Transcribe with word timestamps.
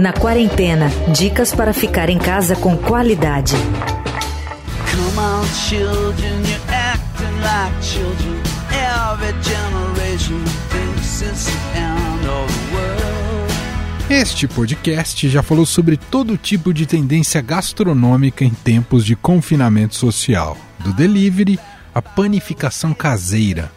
Na 0.00 0.12
quarentena, 0.12 0.90
dicas 1.16 1.54
para 1.54 1.72
ficar 1.72 2.10
em 2.10 2.18
casa 2.18 2.56
com 2.56 2.76
qualidade. 2.76 3.54
Come 3.54 5.16
on, 5.16 5.46
children, 5.54 6.42
you're 6.42 6.74
acting 6.74 7.40
like 7.40 7.80
children. 7.80 8.42
Every 8.72 9.32
generation 9.44 10.44
thinks 10.70 11.22
it's 11.22 11.44
the 11.44 11.78
end 11.78 12.26
of 12.26 12.52
the 12.52 12.74
world. 12.74 14.10
Este 14.10 14.48
podcast 14.48 15.28
já 15.28 15.40
falou 15.40 15.64
sobre 15.64 15.96
todo 15.96 16.36
tipo 16.36 16.74
de 16.74 16.86
tendência 16.86 17.40
gastronômica 17.40 18.44
em 18.44 18.50
tempos 18.50 19.04
de 19.04 19.14
confinamento 19.14 19.94
social, 19.94 20.56
do 20.80 20.92
delivery 20.92 21.60
à 21.94 22.02
panificação 22.02 22.92
caseira. 22.92 23.70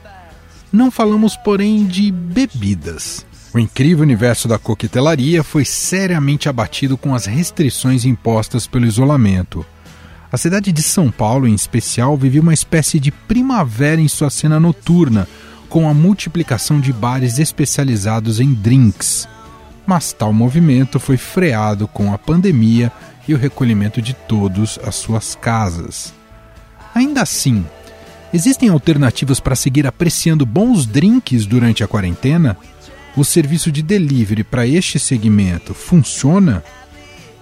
Não 0.72 0.90
falamos, 0.90 1.38
porém, 1.38 1.86
de 1.86 2.12
bebidas. 2.12 3.24
O 3.54 3.60
incrível 3.60 4.02
universo 4.02 4.48
da 4.48 4.58
coquetelaria 4.58 5.44
foi 5.44 5.64
seriamente 5.64 6.50
abatido 6.50 6.98
com 6.98 7.14
as 7.14 7.27
restrições 7.27 8.04
impostas 8.04 8.66
pelo 8.66 8.88
isolamento. 8.88 9.64
A 10.32 10.38
cidade 10.38 10.72
de 10.72 10.82
São 10.82 11.12
Paulo, 11.12 11.48
em 11.48 11.54
especial, 11.54 12.18
viveu 12.18 12.41
uma 12.41 12.55
espécie 12.55 13.00
de 13.00 13.12
primavera 13.12 14.02
em 14.02 14.08
sua 14.08 14.32
cena 14.32 14.60
noturna, 14.60 15.27
com 15.70 15.88
a 15.88 15.94
multiplicação 15.94 16.80
de 16.80 16.91
bares 16.91 17.38
especializados 17.38 18.40
em 18.40 18.52
drinks. 18.52 19.27
Mas 19.85 20.12
tal 20.12 20.34
movimento 20.34 20.99
foi 20.99 21.18
freado 21.18 21.88
com 21.88 22.12
a 22.12 22.18
pandemia 22.18 22.91
e 23.27 23.35
o 23.35 23.38
recolhimento 23.38 24.02
de 24.02 24.16
todos 24.16 24.80
às 24.84 24.96
suas 24.96 25.35
casas. 25.35 26.12
Ainda 26.96 27.22
assim, 27.22 27.63
existem 28.34 28.70
alternativas 28.70 29.40
para 29.40 29.55
seguir 29.55 29.85
apreciando 29.85 30.44
bons 30.44 30.88
drinks 30.88 31.46
durante 31.46 31.84
a 31.84 31.88
quarentena? 31.88 32.58
O 33.16 33.23
serviço 33.23 33.72
de 33.72 33.81
delivery 33.81 34.44
para 34.44 34.66
este 34.66 34.99
segmento 34.99 35.73
funciona? 35.73 36.63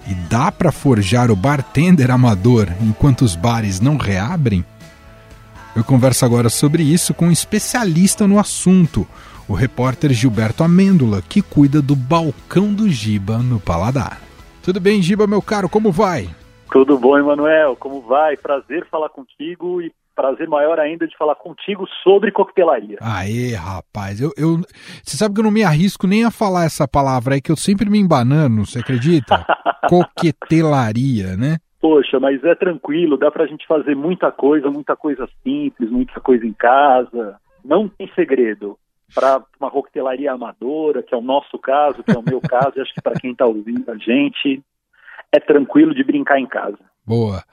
E 0.08 0.14
dá 0.30 0.52
para 0.52 0.72
forjar 0.72 1.30
o 1.30 1.36
bartender 1.36 2.10
amador 2.10 2.68
enquanto 2.82 3.22
os 3.22 3.36
bares 3.36 3.80
não 3.80 3.98
reabrem? 3.98 4.66
Eu 5.76 5.84
converso 5.84 6.26
agora 6.26 6.50
sobre 6.50 6.84
isso 6.84 7.14
com 7.14 7.28
um 7.28 7.32
especialista 7.32 8.28
no 8.28 8.40
assunto, 8.40 9.08
o 9.48 9.54
repórter 9.54 10.12
Gilberto 10.12 10.64
Amêndola, 10.64 11.22
que 11.22 11.42
cuida 11.42 11.82
do 11.82 11.96
balcão 11.96 12.74
do 12.74 12.90
Giba 12.90 13.38
no 13.38 13.60
Paladar. 13.60 14.20
Tudo 14.62 14.80
bem, 14.80 15.02
Giba, 15.02 15.26
meu 15.28 15.42
caro, 15.42 15.70
como 15.70 15.92
vai? 15.92 16.30
Tudo 16.72 16.98
bom, 16.98 17.18
Emanuel, 17.18 17.76
como 17.76 18.02
vai? 18.02 18.36
Prazer 18.38 18.86
falar 18.90 19.10
contigo 19.10 19.82
e 19.82 19.92
prazer 20.22 20.48
maior 20.48 20.80
ainda 20.80 21.08
de 21.08 21.18
falar 21.18 21.36
contigo 21.36 21.88
sobre 22.04 22.32
coquetelaria. 22.32 22.98
Aê, 23.02 23.56
rapaz, 23.56 24.22
eu, 24.22 24.32
eu, 24.38 24.58
você 25.04 25.18
sabe 25.18 25.34
que 25.34 25.40
eu 25.40 25.44
não 25.44 25.52
me 25.52 25.64
arrisco 25.64 26.06
nem 26.06 26.24
a 26.24 26.30
falar 26.30 26.66
essa 26.66 26.88
palavra 26.88 27.34
aí, 27.34 27.42
que 27.42 27.52
eu 27.52 27.56
sempre 27.56 27.90
me 27.90 27.98
embanando, 27.98 28.66
você 28.66 28.80
acredita? 28.80 29.46
coquetelaria, 29.90 31.36
né? 31.36 31.58
Poxa, 31.80 32.20
mas 32.20 32.44
é 32.44 32.54
tranquilo, 32.54 33.18
dá 33.18 33.32
pra 33.32 33.48
gente 33.48 33.66
fazer 33.66 33.96
muita 33.96 34.32
coisa, 34.32 34.70
muita 34.70 34.96
coisa 34.96 35.28
simples, 35.44 35.90
muita 35.90 36.20
coisa 36.20 36.46
em 36.46 36.54
casa, 36.54 37.38
não 37.66 37.90
tem 37.90 38.10
segredo. 38.14 38.78
Para 39.14 39.44
uma 39.60 39.70
coquetelaria 39.72 40.32
amadora, 40.32 41.04
que 41.04 41.14
é 41.14 41.18
o 41.18 41.22
nosso 41.22 41.58
caso, 41.58 42.04
que 42.04 42.12
é 42.12 42.18
o 42.18 42.24
meu 42.24 42.40
caso, 42.48 42.74
e 42.78 42.82
acho 42.82 42.94
que 42.94 43.02
para 43.02 43.20
quem 43.20 43.32
está 43.32 43.46
ouvindo 43.46 43.90
a 43.90 43.98
gente, 43.98 44.62
é 45.32 45.40
tranquilo 45.40 45.96
de 45.96 46.04
brincar 46.04 46.40
em 46.40 46.46
casa. 46.46 46.80
Boa. 47.06 47.44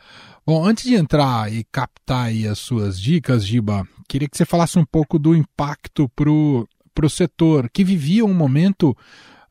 Bom, 0.48 0.64
antes 0.64 0.84
de 0.84 0.94
entrar 0.94 1.52
e 1.52 1.62
captar 1.62 2.30
as 2.50 2.58
suas 2.58 2.98
dicas, 2.98 3.46
Giba, 3.46 3.86
queria 4.08 4.26
que 4.26 4.34
você 4.34 4.46
falasse 4.46 4.78
um 4.78 4.84
pouco 4.84 5.18
do 5.18 5.34
impacto 5.34 6.08
para 6.08 6.30
o 6.30 7.10
setor, 7.10 7.68
que 7.68 7.84
vivia 7.84 8.24
um 8.24 8.32
momento. 8.32 8.96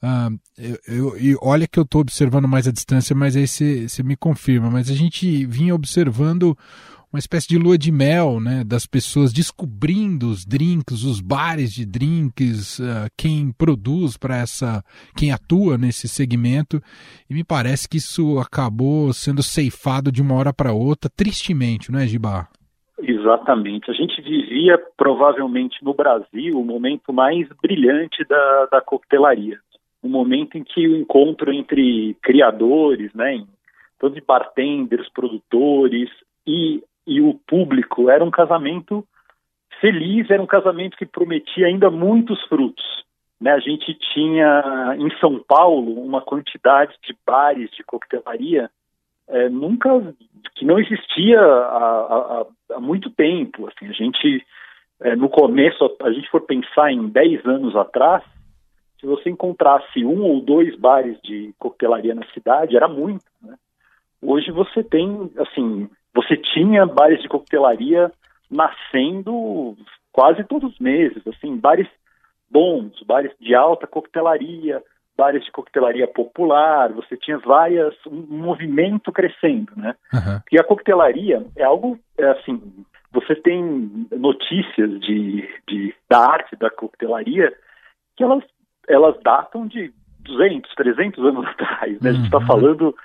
Uh, 0.01 0.39
eu, 0.87 1.15
eu, 1.17 1.37
olha 1.39 1.67
que 1.67 1.77
eu 1.77 1.83
estou 1.83 2.01
observando 2.01 2.47
mais 2.47 2.67
a 2.67 2.71
distância, 2.71 3.15
mas 3.15 3.35
aí 3.35 3.47
você 3.47 4.01
me 4.01 4.15
confirma. 4.15 4.71
Mas 4.71 4.89
a 4.89 4.95
gente 4.95 5.45
vinha 5.45 5.75
observando 5.75 6.57
uma 7.11 7.19
espécie 7.19 7.47
de 7.47 7.57
lua 7.57 7.77
de 7.77 7.91
mel, 7.91 8.39
né, 8.39 8.63
das 8.65 8.85
pessoas 8.85 9.31
descobrindo 9.31 10.29
os 10.29 10.45
drinks, 10.45 11.03
os 11.03 11.21
bares 11.21 11.71
de 11.73 11.85
drinks, 11.85 12.79
uh, 12.79 13.09
quem 13.17 13.51
produz 13.51 14.17
para 14.17 14.37
essa, 14.37 14.83
quem 15.15 15.31
atua 15.31 15.77
nesse 15.77 16.07
segmento, 16.07 16.81
e 17.29 17.33
me 17.33 17.43
parece 17.43 17.87
que 17.87 17.97
isso 17.97 18.39
acabou 18.39 19.13
sendo 19.13 19.41
ceifado 19.41 20.11
de 20.11 20.21
uma 20.21 20.35
hora 20.35 20.53
para 20.53 20.73
outra, 20.73 21.09
tristemente, 21.09 21.91
não 21.91 21.99
é, 21.99 22.07
Gibá? 22.07 22.49
Exatamente. 22.99 23.91
A 23.91 23.93
gente 23.93 24.21
vivia 24.21 24.77
provavelmente 24.97 25.83
no 25.83 25.93
Brasil 25.93 26.59
o 26.59 26.65
momento 26.65 27.13
mais 27.13 27.47
brilhante 27.61 28.23
da, 28.27 28.67
da 28.71 28.81
coquetelaria, 28.81 29.59
um 30.03 30.09
momento 30.09 30.57
em 30.57 30.63
que 30.63 30.87
o 30.87 30.97
encontro 30.97 31.53
entre 31.53 32.15
criadores, 32.21 33.13
né, 33.13 33.43
de 34.13 34.21
bartenders, 34.21 35.09
produtores 35.09 36.09
e 36.45 36.81
e 37.07 37.21
o 37.21 37.33
público. 37.47 38.09
Era 38.09 38.23
um 38.23 38.29
casamento 38.29 39.03
feliz, 39.81 40.29
era 40.29 40.41
um 40.41 40.47
casamento 40.47 40.97
que 40.97 41.05
prometia 41.05 41.67
ainda 41.67 41.89
muitos 41.89 42.39
frutos. 42.43 42.85
Né? 43.39 43.51
A 43.51 43.59
gente 43.59 43.93
tinha 44.13 44.95
em 44.99 45.09
São 45.19 45.43
Paulo 45.47 46.03
uma 46.03 46.21
quantidade 46.21 46.93
de 47.03 47.15
bares 47.25 47.71
de 47.71 47.83
coquetelaria 47.83 48.69
é, 49.29 49.49
nunca 49.49 49.89
que 50.55 50.65
não 50.65 50.79
existia 50.79 51.39
há, 51.39 52.45
há, 52.71 52.75
há 52.75 52.79
muito 52.79 53.09
tempo. 53.09 53.67
Assim, 53.67 53.87
a 53.87 53.93
gente 53.93 54.45
é, 55.01 55.15
no 55.15 55.29
começo, 55.29 55.95
a 56.01 56.11
gente 56.11 56.29
for 56.29 56.41
pensar 56.41 56.91
em 56.91 57.07
10 57.07 57.45
anos 57.45 57.75
atrás, 57.75 58.23
se 58.99 59.05
você 59.05 59.29
encontrasse 59.29 60.03
um 60.03 60.23
ou 60.23 60.41
dois 60.41 60.75
bares 60.77 61.19
de 61.21 61.53
coquetelaria 61.59 62.15
na 62.15 62.25
cidade, 62.33 62.75
era 62.75 62.87
muito. 62.87 63.23
Né? 63.41 63.55
Hoje 64.21 64.51
você 64.51 64.83
tem, 64.83 65.31
assim, 65.37 65.87
você 66.17 66.35
tinha 66.35 66.83
bares 66.83 67.21
de 67.21 67.29
coquetelaria 67.29 68.11
nascendo 68.49 69.77
quase 70.11 70.43
todos 70.45 70.73
os 70.73 70.79
meses, 70.79 71.21
assim, 71.27 71.55
bares 71.57 71.87
bons, 72.49 72.91
bares 73.05 73.31
de 73.39 73.53
alta 73.53 73.85
coquetelaria, 73.85 74.81
bares 75.15 75.45
de 75.45 75.51
coquetelaria 75.51 76.07
popular, 76.07 76.91
você 76.91 77.15
tinha 77.17 77.37
várias, 77.37 77.93
um 78.07 78.25
movimento 78.29 79.11
crescendo, 79.11 79.71
né? 79.75 79.93
Uhum. 80.11 80.41
E 80.51 80.59
a 80.59 80.63
coquetelaria 80.63 81.45
é 81.55 81.63
algo, 81.63 81.99
é 82.17 82.29
assim, 82.31 82.59
você 83.11 83.35
tem 83.35 84.07
notícias 84.11 84.99
de, 85.01 85.47
de, 85.67 85.93
da 86.09 86.31
arte 86.31 86.55
da 86.55 86.71
coquetelaria 86.71 87.53
que 88.15 88.23
elas, 88.23 88.43
elas 88.87 89.15
datam 89.21 89.67
de 89.67 89.93
200, 90.21 90.73
300 90.73 91.23
anos 91.23 91.45
atrás, 91.53 92.01
né? 92.01 92.09
A 92.09 92.13
gente 92.13 92.25
está 92.25 92.39
uhum. 92.39 92.47
falando 92.47 92.95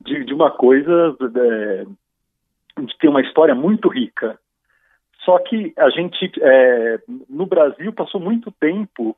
de, 0.00 0.24
de 0.24 0.34
uma 0.34 0.50
coisa 0.50 1.16
é, 1.36 1.84
de 2.78 2.96
ter 2.98 3.08
uma 3.08 3.20
história 3.20 3.54
muito 3.54 3.88
rica. 3.88 4.38
Só 5.24 5.38
que 5.38 5.72
a 5.76 5.90
gente, 5.90 6.32
é, 6.40 7.00
no 7.28 7.46
Brasil, 7.46 7.92
passou 7.92 8.20
muito 8.20 8.50
tempo 8.52 9.16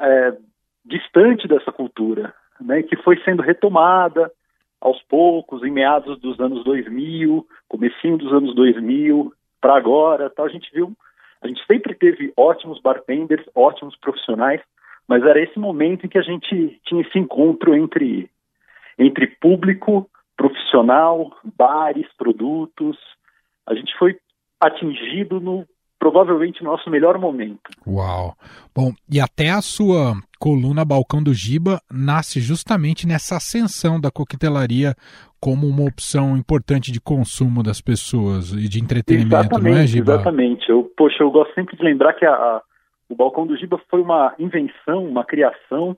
é, 0.00 0.36
distante 0.84 1.48
dessa 1.48 1.72
cultura, 1.72 2.34
né, 2.60 2.82
que 2.82 2.96
foi 2.96 3.18
sendo 3.24 3.42
retomada 3.42 4.30
aos 4.80 5.00
poucos, 5.04 5.62
em 5.62 5.70
meados 5.70 6.18
dos 6.20 6.38
anos 6.40 6.64
2000, 6.64 7.46
comecinho 7.68 8.18
dos 8.18 8.32
anos 8.32 8.54
2000, 8.54 9.32
para 9.60 9.76
agora, 9.76 10.28
tal, 10.28 10.46
a 10.46 10.48
gente 10.48 10.70
viu, 10.72 10.92
a 11.40 11.46
gente 11.46 11.64
sempre 11.66 11.94
teve 11.94 12.32
ótimos 12.36 12.80
bartenders, 12.80 13.44
ótimos 13.54 13.96
profissionais, 13.96 14.60
mas 15.06 15.24
era 15.24 15.40
esse 15.40 15.58
momento 15.58 16.04
em 16.04 16.08
que 16.08 16.18
a 16.18 16.22
gente 16.22 16.80
tinha 16.84 17.02
esse 17.02 17.18
encontro 17.18 17.74
entre, 17.74 18.28
entre 18.98 19.26
público 19.26 20.08
profissional, 20.42 21.30
bares, 21.56 22.06
produtos. 22.18 22.96
A 23.66 23.74
gente 23.74 23.96
foi 23.96 24.16
atingido 24.60 25.40
no 25.40 25.64
provavelmente 25.98 26.64
nosso 26.64 26.90
melhor 26.90 27.16
momento. 27.16 27.70
Uau! 27.86 28.34
Bom, 28.74 28.92
e 29.08 29.20
até 29.20 29.50
a 29.50 29.62
sua 29.62 30.14
coluna 30.40 30.84
Balcão 30.84 31.22
do 31.22 31.32
Giba 31.32 31.80
nasce 31.88 32.40
justamente 32.40 33.06
nessa 33.06 33.36
ascensão 33.36 34.00
da 34.00 34.10
coquetelaria 34.10 34.96
como 35.40 35.68
uma 35.68 35.84
opção 35.84 36.36
importante 36.36 36.90
de 36.90 37.00
consumo 37.00 37.62
das 37.62 37.80
pessoas 37.80 38.52
e 38.52 38.68
de 38.68 38.80
entretenimento, 38.80 39.34
exatamente, 39.36 39.74
não 39.74 39.80
é, 39.80 39.86
Giba? 39.86 40.14
Exatamente. 40.14 40.68
Eu, 40.68 40.90
poxa, 40.96 41.22
eu 41.22 41.30
gosto 41.30 41.54
sempre 41.54 41.76
de 41.76 41.84
lembrar 41.84 42.14
que 42.14 42.26
a, 42.26 42.32
a, 42.32 42.62
o 43.08 43.14
Balcão 43.14 43.46
do 43.46 43.56
Giba 43.56 43.80
foi 43.88 44.02
uma 44.02 44.34
invenção, 44.40 45.04
uma 45.04 45.24
criação 45.24 45.96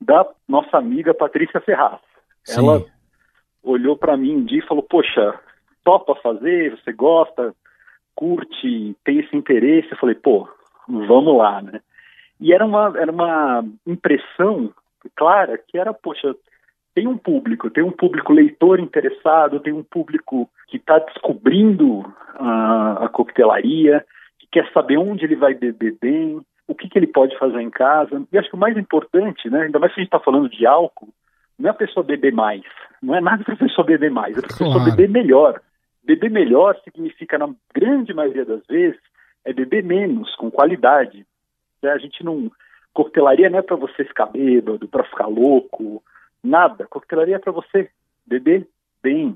da 0.00 0.26
nossa 0.48 0.76
amiga 0.76 1.14
Patrícia 1.14 1.60
Ferraz. 1.60 2.00
Sim. 2.42 2.58
Ela 2.58 2.84
olhou 3.64 3.96
para 3.96 4.16
mim 4.16 4.36
um 4.36 4.44
dia 4.44 4.58
e 4.58 4.66
falou: 4.66 4.82
Poxa, 4.82 5.38
topa 5.82 6.14
fazer? 6.16 6.70
Você 6.78 6.92
gosta, 6.92 7.54
curte, 8.14 8.96
tem 9.04 9.20
esse 9.20 9.36
interesse? 9.36 9.90
Eu 9.92 9.98
falei: 9.98 10.14
Pô, 10.14 10.48
vamos 10.88 11.36
lá, 11.36 11.62
né? 11.62 11.80
E 12.40 12.52
era 12.52 12.64
uma, 12.64 12.92
era 12.96 13.10
uma 13.10 13.64
impressão 13.86 14.72
clara 15.16 15.58
que 15.58 15.78
era: 15.78 15.92
Poxa, 15.92 16.34
tem 16.94 17.08
um 17.08 17.18
público, 17.18 17.70
tem 17.70 17.82
um 17.82 17.90
público 17.90 18.32
leitor 18.32 18.78
interessado, 18.78 19.60
tem 19.60 19.72
um 19.72 19.82
público 19.82 20.48
que 20.68 20.76
está 20.76 20.98
descobrindo 21.00 22.04
a, 22.34 23.04
a 23.04 23.08
coquetelaria, 23.08 24.04
que 24.38 24.46
quer 24.46 24.70
saber 24.72 24.96
onde 24.96 25.24
ele 25.24 25.34
vai 25.34 25.54
beber 25.54 25.96
bem, 26.00 26.40
o 26.68 26.74
que, 26.74 26.88
que 26.88 26.98
ele 26.98 27.08
pode 27.08 27.36
fazer 27.38 27.60
em 27.60 27.70
casa. 27.70 28.22
E 28.32 28.38
acho 28.38 28.48
que 28.48 28.54
o 28.54 28.58
mais 28.58 28.76
importante, 28.76 29.50
né, 29.50 29.62
ainda 29.62 29.78
mais 29.78 29.92
se 29.92 30.00
a 30.00 30.02
gente 30.02 30.08
está 30.08 30.20
falando 30.20 30.48
de 30.48 30.64
álcool, 30.64 31.08
não 31.58 31.68
é 31.68 31.70
a 31.70 31.74
pessoa 31.74 32.04
beber 32.04 32.32
mais, 32.32 32.62
não 33.04 33.14
é 33.14 33.20
nada 33.20 33.44
para 33.44 33.54
a 33.54 33.58
pessoa 33.58 33.86
beber 33.86 34.10
mais, 34.10 34.36
é 34.36 34.40
para 34.40 34.52
a 34.52 34.56
claro. 34.56 34.72
pessoa 34.72 34.90
beber 34.90 35.08
melhor. 35.08 35.60
Beber 36.02 36.30
melhor 36.30 36.76
significa, 36.82 37.38
na 37.38 37.48
grande 37.74 38.12
maioria 38.12 38.44
das 38.44 38.64
vezes, 38.66 39.00
é 39.44 39.52
beber 39.52 39.84
menos, 39.84 40.34
com 40.36 40.50
qualidade. 40.50 41.26
Né? 41.82 41.90
A 41.90 41.98
gente 41.98 42.24
não. 42.24 42.50
Coquetelaria 42.92 43.50
não 43.50 43.58
é 43.58 43.62
para 43.62 43.76
você 43.76 44.04
ficar 44.04 44.26
bêbado, 44.26 44.86
para 44.86 45.04
ficar 45.04 45.26
louco, 45.26 46.02
nada. 46.42 46.86
Coquetelaria 46.86 47.36
é 47.36 47.38
para 47.38 47.52
você 47.52 47.90
beber 48.26 48.66
bem. 49.02 49.34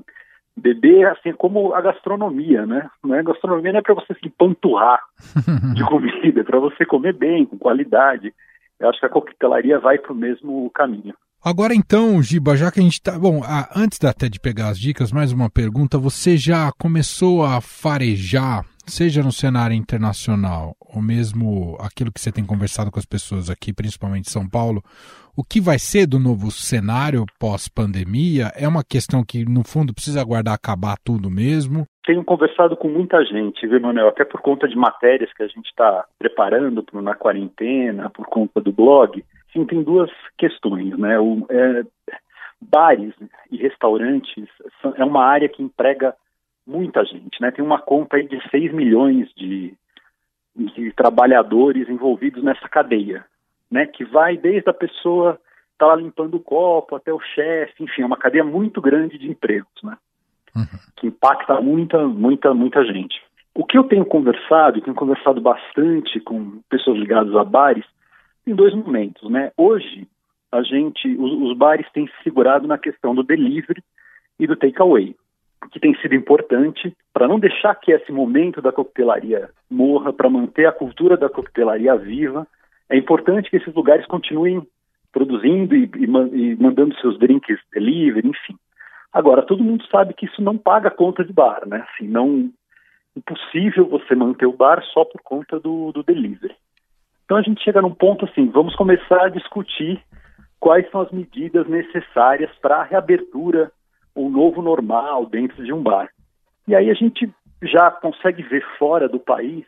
Beber, 0.56 1.06
assim, 1.08 1.32
como 1.32 1.72
a 1.72 1.80
gastronomia, 1.80 2.66
né? 2.66 2.90
Não 3.02 3.14
é? 3.14 3.20
A 3.20 3.22
gastronomia 3.22 3.72
não 3.72 3.80
é 3.80 3.82
para 3.82 3.94
você 3.94 4.14
se 4.14 4.26
empanturrar 4.26 5.00
de 5.74 5.84
comida, 5.84 6.40
é 6.40 6.44
para 6.44 6.58
você 6.58 6.84
comer 6.84 7.14
bem, 7.14 7.46
com 7.46 7.58
qualidade. 7.58 8.34
Eu 8.78 8.88
acho 8.88 9.00
que 9.00 9.06
a 9.06 9.10
coquetelaria 9.10 9.78
vai 9.78 9.98
para 9.98 10.12
o 10.12 10.16
mesmo 10.16 10.68
caminho. 10.70 11.14
Agora 11.44 11.72
então, 11.72 12.20
Giba, 12.20 12.56
já 12.56 12.70
que 12.70 12.80
a 12.80 12.82
gente 12.82 12.94
está. 12.94 13.16
Bom, 13.16 13.42
antes 13.74 14.02
até 14.04 14.28
de 14.28 14.40
pegar 14.40 14.68
as 14.68 14.78
dicas, 14.78 15.12
mais 15.12 15.32
uma 15.32 15.48
pergunta. 15.48 15.96
Você 15.96 16.36
já 16.36 16.72
começou 16.72 17.44
a 17.44 17.60
farejar, 17.60 18.64
seja 18.84 19.22
no 19.22 19.30
cenário 19.30 19.74
internacional, 19.74 20.74
ou 20.80 21.00
mesmo 21.00 21.76
aquilo 21.80 22.12
que 22.12 22.20
você 22.20 22.32
tem 22.32 22.44
conversado 22.44 22.90
com 22.90 22.98
as 22.98 23.06
pessoas 23.06 23.48
aqui, 23.48 23.72
principalmente 23.72 24.26
em 24.26 24.32
São 24.32 24.48
Paulo, 24.48 24.82
o 25.36 25.44
que 25.44 25.60
vai 25.60 25.78
ser 25.78 26.08
do 26.08 26.18
novo 26.18 26.50
cenário 26.50 27.24
pós-pandemia? 27.38 28.50
É 28.56 28.66
uma 28.66 28.82
questão 28.82 29.22
que, 29.24 29.44
no 29.44 29.62
fundo, 29.62 29.94
precisa 29.94 30.20
aguardar 30.20 30.54
acabar 30.54 30.96
tudo 31.04 31.30
mesmo? 31.30 31.86
Tenho 32.04 32.24
conversado 32.24 32.76
com 32.76 32.88
muita 32.88 33.24
gente, 33.24 33.64
viu, 33.64 33.80
Manuel? 33.80 34.08
Até 34.08 34.24
por 34.24 34.40
conta 34.40 34.66
de 34.66 34.74
matérias 34.74 35.32
que 35.32 35.44
a 35.44 35.46
gente 35.46 35.66
está 35.66 36.04
preparando 36.18 36.84
na 36.94 37.14
quarentena, 37.14 38.10
por 38.10 38.26
conta 38.26 38.60
do 38.60 38.72
blog. 38.72 39.24
Sim, 39.52 39.64
tem 39.64 39.82
duas 39.82 40.10
questões, 40.36 40.96
né? 40.98 41.18
O, 41.18 41.46
é, 41.50 41.84
bares 42.60 43.14
e 43.50 43.56
restaurantes 43.56 44.48
são, 44.82 44.94
é 44.96 45.04
uma 45.04 45.24
área 45.24 45.48
que 45.48 45.62
emprega 45.62 46.14
muita 46.66 47.04
gente, 47.04 47.40
né? 47.40 47.50
Tem 47.50 47.64
uma 47.64 47.80
conta 47.80 48.16
aí 48.16 48.28
de 48.28 48.40
6 48.50 48.72
milhões 48.72 49.32
de, 49.34 49.74
de 50.54 50.92
trabalhadores 50.92 51.88
envolvidos 51.88 52.42
nessa 52.42 52.68
cadeia, 52.68 53.24
né? 53.70 53.86
Que 53.86 54.04
vai 54.04 54.36
desde 54.36 54.68
a 54.68 54.74
pessoa 54.74 55.40
tá 55.78 55.86
lá 55.86 55.94
limpando 55.94 56.34
o 56.34 56.40
copo 56.40 56.96
até 56.96 57.12
o 57.12 57.20
chefe, 57.20 57.84
enfim, 57.84 58.02
é 58.02 58.06
uma 58.06 58.16
cadeia 58.16 58.44
muito 58.44 58.80
grande 58.80 59.16
de 59.16 59.30
empregos, 59.30 59.70
né? 59.82 59.96
Uhum. 60.54 60.78
Que 60.96 61.06
impacta 61.06 61.60
muita, 61.60 62.06
muita, 62.06 62.52
muita 62.52 62.84
gente. 62.84 63.22
O 63.54 63.64
que 63.64 63.78
eu 63.78 63.84
tenho 63.84 64.04
conversado, 64.04 64.78
e 64.78 64.82
tenho 64.82 64.96
conversado 64.96 65.40
bastante 65.40 66.18
com 66.20 66.60
pessoas 66.68 66.98
ligadas 66.98 67.34
a 67.34 67.44
bares, 67.44 67.84
em 68.50 68.54
dois 68.54 68.74
momentos, 68.74 69.30
né? 69.30 69.52
Hoje, 69.56 70.06
a 70.50 70.62
gente, 70.62 71.08
os, 71.16 71.50
os 71.50 71.56
bares 71.56 71.86
têm 71.92 72.06
se 72.06 72.22
segurado 72.22 72.66
na 72.66 72.78
questão 72.78 73.14
do 73.14 73.22
delivery 73.22 73.82
e 74.38 74.46
do 74.46 74.56
takeaway, 74.56 75.14
que 75.70 75.80
tem 75.80 75.94
sido 75.96 76.14
importante 76.14 76.96
para 77.12 77.28
não 77.28 77.38
deixar 77.38 77.74
que 77.74 77.92
esse 77.92 78.10
momento 78.10 78.62
da 78.62 78.72
coquetelaria 78.72 79.50
morra, 79.70 80.12
para 80.12 80.30
manter 80.30 80.66
a 80.66 80.72
cultura 80.72 81.16
da 81.16 81.28
coquetelaria 81.28 81.94
viva. 81.96 82.46
É 82.88 82.96
importante 82.96 83.50
que 83.50 83.56
esses 83.56 83.74
lugares 83.74 84.06
continuem 84.06 84.66
produzindo 85.12 85.74
e, 85.74 85.90
e, 85.96 86.04
e 86.04 86.56
mandando 86.56 86.94
seus 87.00 87.18
drinks 87.18 87.58
delivery, 87.72 88.28
enfim. 88.28 88.56
Agora, 89.12 89.42
todo 89.42 89.64
mundo 89.64 89.84
sabe 89.90 90.14
que 90.14 90.26
isso 90.26 90.40
não 90.40 90.56
paga 90.56 90.90
conta 90.90 91.24
de 91.24 91.32
bar, 91.32 91.66
né? 91.66 91.86
Assim, 91.90 92.08
não 92.08 92.50
impossível 93.16 93.86
você 93.86 94.14
manter 94.14 94.46
o 94.46 94.52
bar 94.52 94.82
só 94.92 95.04
por 95.04 95.20
conta 95.22 95.58
do, 95.58 95.92
do 95.92 96.02
delivery. 96.02 96.54
Então 97.28 97.36
a 97.36 97.42
gente 97.42 97.62
chega 97.62 97.82
num 97.82 97.94
ponto 97.94 98.24
assim, 98.24 98.48
vamos 98.48 98.74
começar 98.74 99.26
a 99.26 99.28
discutir 99.28 100.02
quais 100.58 100.90
são 100.90 101.02
as 101.02 101.10
medidas 101.10 101.68
necessárias 101.68 102.50
para 102.56 102.78
a 102.78 102.82
reabertura, 102.82 103.70
um 104.16 104.30
novo 104.30 104.62
normal 104.62 105.26
dentro 105.26 105.62
de 105.62 105.70
um 105.70 105.82
bar. 105.82 106.08
E 106.66 106.74
aí 106.74 106.88
a 106.90 106.94
gente 106.94 107.30
já 107.64 107.90
consegue 107.90 108.42
ver 108.44 108.64
fora 108.78 109.10
do 109.10 109.20
país 109.20 109.66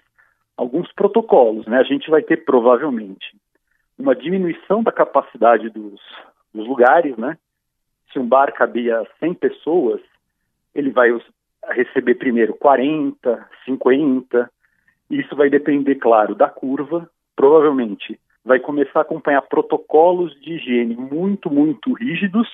alguns 0.57 0.91
protocolos, 0.95 1.67
né? 1.67 1.77
A 1.77 1.83
gente 1.83 2.09
vai 2.09 2.23
ter 2.23 2.39
provavelmente 2.47 3.37
uma 3.99 4.17
diminuição 4.17 4.83
da 4.83 4.91
capacidade 4.91 5.69
dos, 5.69 6.01
dos 6.55 6.67
lugares, 6.67 7.15
né? 7.19 7.37
Se 8.11 8.19
um 8.19 8.27
bar 8.27 8.55
cabia 8.55 9.07
100 9.19 9.35
pessoas, 9.35 10.01
ele 10.75 10.91
vai 10.91 11.11
receber 11.73 12.15
primeiro 12.15 12.55
40, 12.55 13.49
50. 13.67 14.51
Isso 15.11 15.37
vai 15.37 15.51
depender, 15.51 15.97
claro, 15.97 16.35
da 16.35 16.49
curva 16.49 17.07
provavelmente 17.41 18.21
vai 18.45 18.61
começar 18.61 18.99
a 18.99 19.03
acompanhar 19.03 19.41
protocolos 19.41 20.39
de 20.43 20.53
higiene 20.53 20.95
muito, 20.95 21.51
muito 21.51 21.95
rígidos, 21.95 22.47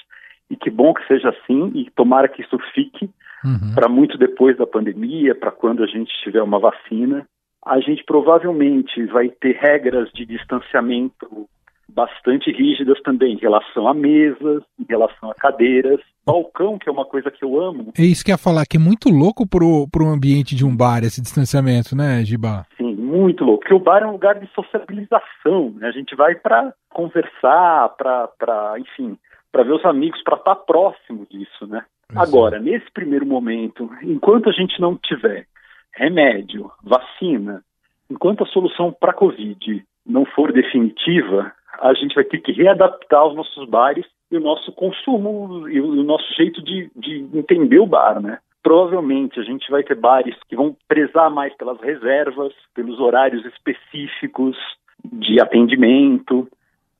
e 0.48 0.56
que 0.56 0.70
bom 0.70 0.94
que 0.94 1.04
seja 1.08 1.30
assim, 1.30 1.72
e 1.74 1.90
tomara 1.90 2.28
que 2.28 2.40
isso 2.40 2.56
fique 2.72 3.10
uhum. 3.44 3.74
para 3.74 3.88
muito 3.88 4.16
depois 4.16 4.56
da 4.56 4.64
pandemia, 4.64 5.34
para 5.34 5.50
quando 5.50 5.82
a 5.82 5.86
gente 5.88 6.12
tiver 6.22 6.40
uma 6.40 6.60
vacina. 6.60 7.26
A 7.64 7.80
gente 7.80 8.04
provavelmente 8.04 9.04
vai 9.06 9.28
ter 9.28 9.56
regras 9.56 10.08
de 10.12 10.24
distanciamento 10.24 11.48
bastante 11.88 12.52
rígidas 12.52 13.00
também 13.02 13.34
em 13.34 13.38
relação 13.38 13.88
a 13.88 13.94
mesas, 13.94 14.62
em 14.78 14.84
relação 14.88 15.30
a 15.30 15.34
cadeiras, 15.34 15.98
balcão, 16.24 16.78
que 16.78 16.88
é 16.88 16.92
uma 16.92 17.06
coisa 17.06 17.30
que 17.30 17.44
eu 17.44 17.60
amo. 17.60 17.92
É 17.98 18.02
isso 18.02 18.24
que 18.24 18.30
ia 18.30 18.38
falar, 18.38 18.66
que 18.66 18.76
é 18.76 18.80
muito 18.80 19.08
louco 19.08 19.48
pro, 19.48 19.88
pro 19.90 20.06
ambiente 20.06 20.54
de 20.54 20.64
um 20.64 20.76
bar, 20.76 21.02
esse 21.02 21.20
distanciamento, 21.20 21.96
né, 21.96 22.24
Giba? 22.24 22.66
Sim, 22.76 22.95
muito 23.06 23.44
louco. 23.44 23.60
Porque 23.60 23.74
o 23.74 23.78
bar 23.78 24.02
é 24.02 24.06
um 24.06 24.12
lugar 24.12 24.38
de 24.38 24.46
sociabilização, 24.48 25.70
né? 25.76 25.88
A 25.88 25.92
gente 25.92 26.14
vai 26.14 26.34
para 26.34 26.72
conversar, 26.90 27.88
para, 27.96 28.74
enfim, 28.78 29.16
para 29.52 29.62
ver 29.62 29.72
os 29.72 29.84
amigos, 29.84 30.22
para 30.22 30.36
estar 30.36 30.54
tá 30.54 30.60
próximo 30.60 31.26
disso, 31.30 31.66
né? 31.66 31.84
Agora, 32.14 32.60
nesse 32.60 32.90
primeiro 32.92 33.26
momento, 33.26 33.90
enquanto 34.02 34.48
a 34.48 34.52
gente 34.52 34.80
não 34.80 34.96
tiver 34.96 35.46
remédio, 35.92 36.70
vacina, 36.82 37.62
enquanto 38.10 38.44
a 38.44 38.46
solução 38.46 38.92
para 38.92 39.10
a 39.10 39.14
Covid 39.14 39.84
não 40.04 40.24
for 40.24 40.52
definitiva, 40.52 41.52
a 41.80 41.94
gente 41.94 42.14
vai 42.14 42.24
ter 42.24 42.38
que 42.38 42.52
readaptar 42.52 43.26
os 43.26 43.34
nossos 43.34 43.68
bares 43.68 44.06
e 44.30 44.36
o 44.36 44.40
nosso 44.40 44.72
consumo 44.72 45.68
e 45.68 45.80
o 45.80 46.02
nosso 46.02 46.32
jeito 46.34 46.62
de, 46.62 46.90
de 46.94 47.28
entender 47.34 47.78
o 47.78 47.86
bar, 47.86 48.20
né? 48.20 48.38
Provavelmente 48.66 49.38
a 49.38 49.44
gente 49.44 49.70
vai 49.70 49.84
ter 49.84 49.94
bares 49.94 50.34
que 50.48 50.56
vão 50.56 50.76
prezar 50.88 51.30
mais 51.30 51.54
pelas 51.54 51.80
reservas, 51.80 52.52
pelos 52.74 52.98
horários 52.98 53.44
específicos 53.44 54.56
de 55.04 55.40
atendimento. 55.40 56.48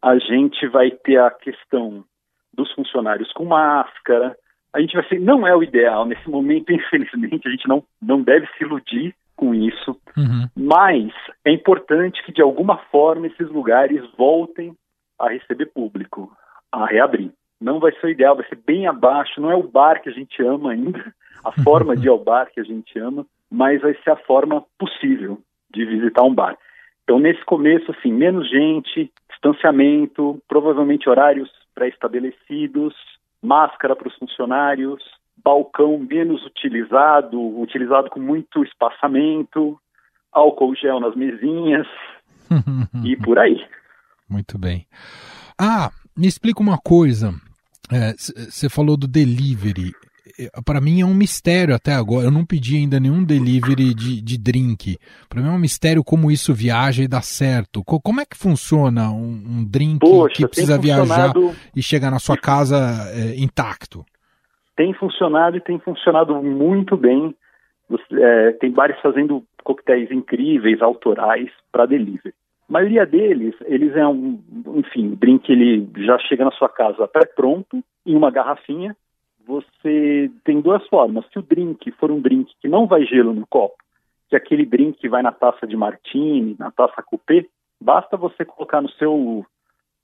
A 0.00 0.16
gente 0.16 0.64
vai 0.68 0.92
ter 0.92 1.18
a 1.18 1.28
questão 1.28 2.04
dos 2.54 2.70
funcionários 2.70 3.32
com 3.32 3.46
máscara. 3.46 4.37
A 4.73 4.80
gente 4.80 4.94
vai 4.94 5.08
ser, 5.08 5.18
não 5.18 5.44
é 5.44 5.56
o 5.56 5.62
ideal 5.64 6.06
nesse 6.06 6.30
momento, 6.30 6.70
infelizmente, 6.73 7.49
a 7.49 7.50
gente 7.50 7.66
não, 7.66 7.82
não 8.00 8.23
deve 8.23 8.46
se 8.56 8.62
iludir 8.62 9.12
com 9.35 9.52
isso, 9.52 10.00
uhum. 10.16 10.49
mas 10.56 11.12
é 11.44 11.50
importante 11.50 12.23
que 12.23 12.30
de 12.30 12.42
alguma 12.42 12.78
forma 12.92 13.26
esses 13.26 13.49
lugares 13.49 14.08
voltem 14.16 14.73
a 15.18 15.30
receber 15.30 15.66
público, 15.66 16.30
a 16.70 16.87
reabrir. 16.87 17.32
Não 17.61 17.80
vai 17.80 17.90
ser 17.94 18.06
o 18.06 18.11
ideal, 18.11 18.37
vai 18.37 18.46
ser 18.46 18.61
bem 18.64 18.87
abaixo, 18.87 19.40
não 19.40 19.50
é 19.50 19.56
o 19.56 19.66
bar 19.66 20.00
que 20.00 20.08
a 20.08 20.12
gente 20.12 20.40
ama 20.40 20.70
ainda, 20.70 21.12
a 21.45 21.52
forma 21.62 21.95
de 21.97 22.07
ir 22.07 22.11
ao 22.11 22.19
bar 22.19 22.50
que 22.52 22.61
a 22.61 22.64
gente 22.64 22.99
ama, 22.99 23.26
mas 23.50 23.81
vai 23.81 23.95
ser 24.02 24.11
a 24.11 24.16
forma 24.16 24.64
possível 24.78 25.40
de 25.73 25.85
visitar 25.85 26.23
um 26.23 26.35
bar. 26.35 26.57
Então, 27.05 27.19
nesse 27.19 27.45
começo, 27.45 27.90
assim, 27.93 28.12
menos 28.12 28.49
gente, 28.50 29.12
distanciamento, 29.31 30.43
provavelmente 30.49 31.09
horários 31.09 31.49
pré-estabelecidos, 31.75 32.95
máscara 33.40 33.95
para 33.95 34.09
os 34.09 34.16
funcionários, 34.16 35.02
balcão 35.45 35.99
menos 35.99 36.45
utilizado, 36.45 37.38
utilizado 37.61 38.11
com 38.11 38.19
muito 38.19 38.64
espaçamento, 38.64 39.78
álcool 40.33 40.75
gel 40.75 40.99
nas 40.99 41.14
mesinhas 41.14 41.87
e 43.05 43.16
por 43.16 43.38
aí. 43.38 43.64
Muito 44.28 44.59
bem. 44.59 44.87
Ah, 45.59 45.90
me 46.16 46.26
explica 46.26 46.61
uma 46.61 46.78
coisa. 46.78 47.33
Você 48.19 48.66
é, 48.66 48.69
falou 48.69 48.97
do 48.97 49.07
delivery. 49.07 49.93
É, 50.38 50.49
para 50.64 50.81
mim 50.81 51.00
é 51.00 51.05
um 51.05 51.14
mistério 51.14 51.75
até 51.75 51.93
agora. 51.93 52.26
Eu 52.26 52.31
não 52.31 52.45
pedi 52.45 52.76
ainda 52.76 53.00
nenhum 53.00 53.25
delivery 53.25 53.95
de, 53.95 54.21
de 54.21 54.38
drink. 54.38 54.99
Para 55.28 55.40
mim 55.40 55.49
é 55.49 55.52
um 55.52 55.59
mistério 55.59 56.05
como 56.05 56.31
isso 56.31 56.52
viaja 56.55 57.02
e 57.02 57.09
dá 57.09 57.21
certo. 57.23 57.83
Como 57.85 58.21
é 58.21 58.25
que 58.25 58.37
funciona 58.37 59.11
um, 59.11 59.43
um 59.59 59.64
drink 59.64 60.00
Poxa, 60.00 60.35
que 60.35 60.47
precisa 60.47 60.78
viajar 60.78 61.33
e 61.75 61.83
chegar 61.83 62.11
na 62.11 62.19
sua 62.19 62.37
casa 62.37 62.76
é, 63.14 63.40
intacto? 63.40 64.05
Tem 64.76 64.93
funcionado 64.95 65.57
e 65.57 65.61
tem 65.61 65.78
funcionado 65.78 66.35
muito 66.43 66.97
bem. 66.97 67.35
É, 68.12 68.52
tem 68.52 68.71
bares 68.71 69.00
fazendo 69.00 69.43
coquetéis 69.64 70.11
incríveis, 70.11 70.83
autorais, 70.83 71.50
para 71.73 71.87
delivery. 71.87 72.35
A 72.69 72.73
maioria 72.73 73.07
deles, 73.07 73.55
eles 73.66 73.95
é 73.95 74.07
um, 74.07 74.40
enfim, 74.75 75.12
o 75.12 75.16
drink 75.16 75.50
ele 75.50 75.88
já 76.05 76.19
chega 76.19 76.45
na 76.45 76.50
sua 76.50 76.69
casa 76.69 77.07
pré-pronto, 77.07 77.83
em 78.05 78.16
uma 78.16 78.31
garrafinha, 78.31 78.97
você 79.46 80.30
tem 80.44 80.60
duas 80.60 80.86
formas. 80.88 81.24
Se 81.32 81.38
o 81.38 81.42
drink 81.42 81.90
for 81.92 82.10
um 82.10 82.20
drink 82.20 82.52
que 82.60 82.68
não 82.68 82.86
vai 82.86 83.04
gelo 83.04 83.32
no 83.32 83.46
copo, 83.46 83.76
que 84.28 84.34
é 84.34 84.38
aquele 84.38 84.66
drink 84.66 84.98
que 84.98 85.08
vai 85.08 85.22
na 85.22 85.32
taça 85.32 85.66
de 85.66 85.76
martini, 85.76 86.56
na 86.58 86.70
taça 86.70 87.02
coupé, 87.02 87.46
Basta 87.80 88.16
você 88.16 88.44
colocar 88.44 88.80
no 88.80 88.90
seu 88.90 89.44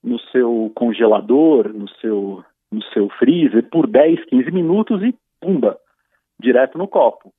no 0.03 0.19
seu 0.19 0.71
congelador, 0.75 1.69
no 1.73 1.89
seu 1.89 2.45
no 2.71 2.83
seu 2.85 3.09
freezer 3.11 3.69
por 3.71 3.87
10, 3.87 4.25
15 4.27 4.51
minutos 4.51 5.03
e 5.03 5.15
pumba, 5.41 5.79
direto 6.41 6.79
no 6.79 6.89
copo. 6.89 7.33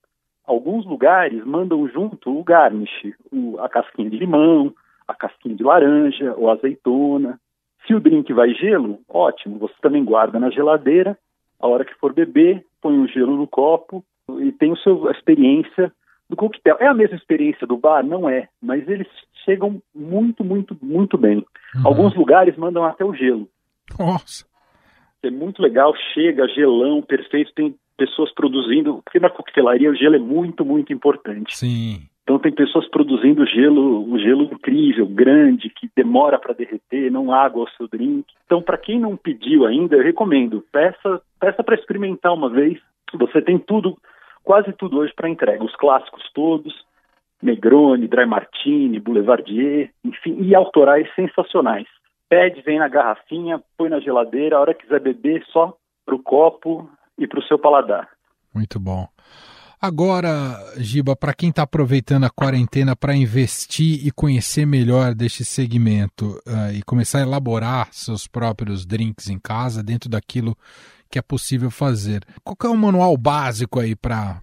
Alguns 0.45 0.85
lugares 0.85 1.43
mandam 1.45 1.87
junto 1.87 2.37
o 2.37 2.43
garnish, 2.43 3.15
o, 3.31 3.57
a 3.59 3.67
casquinha 3.67 4.09
de 4.09 4.17
limão, 4.17 4.73
a 5.07 5.13
casquinha 5.13 5.55
de 5.55 5.63
laranja 5.63 6.35
ou 6.37 6.49
azeitona. 6.51 7.39
Se 7.87 7.93
o 7.93 7.99
drink 7.99 8.31
vai 8.33 8.53
gelo, 8.53 8.99
ótimo, 9.09 9.57
você 9.57 9.73
também 9.81 10.03
guarda 10.03 10.39
na 10.39 10.49
geladeira. 10.49 11.17
A 11.63 11.67
hora 11.67 11.85
que 11.85 11.95
for 11.95 12.11
beber, 12.11 12.65
põe 12.81 12.99
o 12.99 13.07
gelo 13.07 13.37
no 13.37 13.47
copo 13.47 14.03
e 14.41 14.51
tem 14.51 14.73
o 14.73 14.75
seu, 14.75 15.07
a 15.07 15.11
experiência 15.11 15.93
do 16.29 16.35
coquetel. 16.35 16.75
É 16.77 16.87
a 16.87 16.93
mesma 16.93 17.15
experiência 17.15 17.65
do 17.65 17.77
bar? 17.77 18.05
Não 18.05 18.29
é, 18.29 18.49
mas 18.61 18.85
eles 18.85 19.07
chegam 19.45 19.81
muito, 19.95 20.43
muito, 20.43 20.77
muito 20.81 21.17
bem. 21.17 21.37
Uhum. 21.37 21.87
Alguns 21.87 22.13
lugares 22.17 22.57
mandam 22.57 22.83
até 22.83 23.05
o 23.05 23.13
gelo. 23.13 23.47
Nossa! 23.97 24.45
É 25.23 25.31
muito 25.31 25.61
legal, 25.61 25.93
chega 26.13 26.49
gelão, 26.49 27.01
perfeito, 27.01 27.53
tem 27.53 27.73
pessoas 27.97 28.33
produzindo, 28.33 29.01
porque 29.01 29.21
na 29.21 29.29
coquetelaria 29.29 29.89
o 29.89 29.95
gelo 29.95 30.15
é 30.15 30.19
muito, 30.19 30.65
muito 30.65 30.91
importante. 30.91 31.55
Sim. 31.55 32.01
Então 32.23 32.39
tem 32.39 32.53
pessoas 32.53 32.87
produzindo 32.89 33.45
gelo, 33.45 34.01
um 34.01 34.17
gelo 34.17 34.43
incrível, 34.43 35.05
grande, 35.05 35.69
que 35.69 35.89
demora 35.95 36.39
para 36.39 36.53
derreter, 36.53 37.11
não 37.11 37.33
água 37.33 37.63
ao 37.63 37.69
seu 37.71 37.87
drink. 37.87 38.25
Então 38.45 38.61
para 38.61 38.77
quem 38.77 38.97
não 38.97 39.17
pediu 39.17 39.65
ainda, 39.65 39.97
eu 39.97 40.03
recomendo, 40.03 40.63
peça, 40.71 41.21
peça 41.39 41.61
para 41.61 41.75
experimentar 41.75 42.33
uma 42.33 42.49
vez. 42.49 42.79
Você 43.13 43.41
tem 43.41 43.59
tudo, 43.59 43.97
quase 44.41 44.71
tudo 44.73 44.99
hoje 44.99 45.13
para 45.13 45.29
entrega, 45.29 45.63
os 45.63 45.75
clássicos 45.75 46.23
todos, 46.33 46.73
Negroni, 47.41 48.07
Dry 48.07 48.25
Martini, 48.25 49.01
Boulevardier, 49.01 49.91
enfim, 50.03 50.37
e 50.41 50.55
autorais 50.55 51.13
sensacionais. 51.13 51.87
Pede, 52.29 52.61
vem 52.61 52.79
na 52.79 52.87
garrafinha, 52.87 53.61
põe 53.77 53.89
na 53.89 53.99
geladeira, 53.99 54.55
a 54.55 54.61
hora 54.61 54.73
que 54.73 54.83
quiser 54.83 55.01
beber, 55.01 55.43
só 55.51 55.75
pro 56.05 56.17
copo 56.17 56.89
e 57.17 57.27
pro 57.27 57.43
seu 57.43 57.59
paladar. 57.59 58.09
Muito 58.55 58.79
bom. 58.79 59.07
Agora, 59.85 60.55
Giba, 60.77 61.13
para 61.13 61.33
quem 61.33 61.49
está 61.49 61.63
aproveitando 61.63 62.23
a 62.23 62.29
quarentena 62.29 62.95
para 62.95 63.13
investir 63.13 64.07
e 64.07 64.11
conhecer 64.11 64.65
melhor 64.65 65.13
deste 65.13 65.43
segmento 65.43 66.39
uh, 66.47 66.71
e 66.73 66.81
começar 66.83 67.19
a 67.19 67.23
elaborar 67.23 67.89
seus 67.91 68.25
próprios 68.25 68.85
drinks 68.85 69.29
em 69.29 69.37
casa 69.37 69.83
dentro 69.83 70.09
daquilo 70.09 70.55
que 71.11 71.19
é 71.19 71.21
possível 71.21 71.69
fazer, 71.69 72.21
qual 72.45 72.55
é 72.63 72.73
o 72.73 72.77
manual 72.77 73.17
básico 73.17 73.77
aí 73.77 73.93
para 73.93 74.41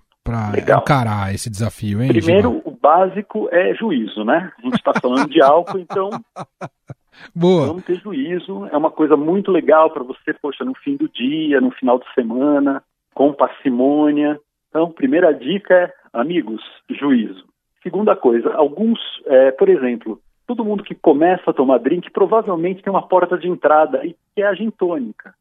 encarar 0.78 1.34
esse 1.34 1.48
desafio, 1.48 2.02
hein? 2.02 2.08
Primeiro, 2.08 2.56
Giba? 2.56 2.62
o 2.66 2.70
básico 2.72 3.48
é 3.50 3.74
juízo, 3.74 4.22
né? 4.26 4.52
A 4.58 4.60
gente 4.60 4.76
está 4.76 4.92
falando 5.00 5.26
de 5.30 5.40
álcool, 5.40 5.78
então 5.78 6.10
Boa. 7.34 7.68
vamos 7.68 7.84
ter 7.86 7.98
juízo. 7.98 8.66
É 8.66 8.76
uma 8.76 8.90
coisa 8.90 9.16
muito 9.16 9.50
legal 9.50 9.90
para 9.90 10.04
você, 10.04 10.34
poxa, 10.34 10.66
no 10.66 10.74
fim 10.74 10.98
do 10.98 11.08
dia, 11.08 11.62
no 11.62 11.70
final 11.70 11.98
de 11.98 12.04
semana, 12.14 12.82
com 13.14 13.32
parcimônia 13.32 14.38
então, 14.70 14.90
primeira 14.90 15.34
dica 15.34 15.74
é, 15.74 15.92
amigos, 16.12 16.62
juízo. 16.88 17.44
Segunda 17.82 18.14
coisa, 18.14 18.54
alguns, 18.54 18.98
é, 19.26 19.50
por 19.50 19.68
exemplo, 19.68 20.20
todo 20.46 20.64
mundo 20.64 20.84
que 20.84 20.94
começa 20.94 21.50
a 21.50 21.54
tomar 21.54 21.78
drink 21.78 22.10
provavelmente 22.10 22.82
tem 22.82 22.92
uma 22.92 23.06
porta 23.06 23.36
de 23.36 23.48
entrada 23.48 24.00
que 24.34 24.42
é 24.42 24.46
a 24.46 24.54
gin 24.54 24.70
tônica. 24.70 25.34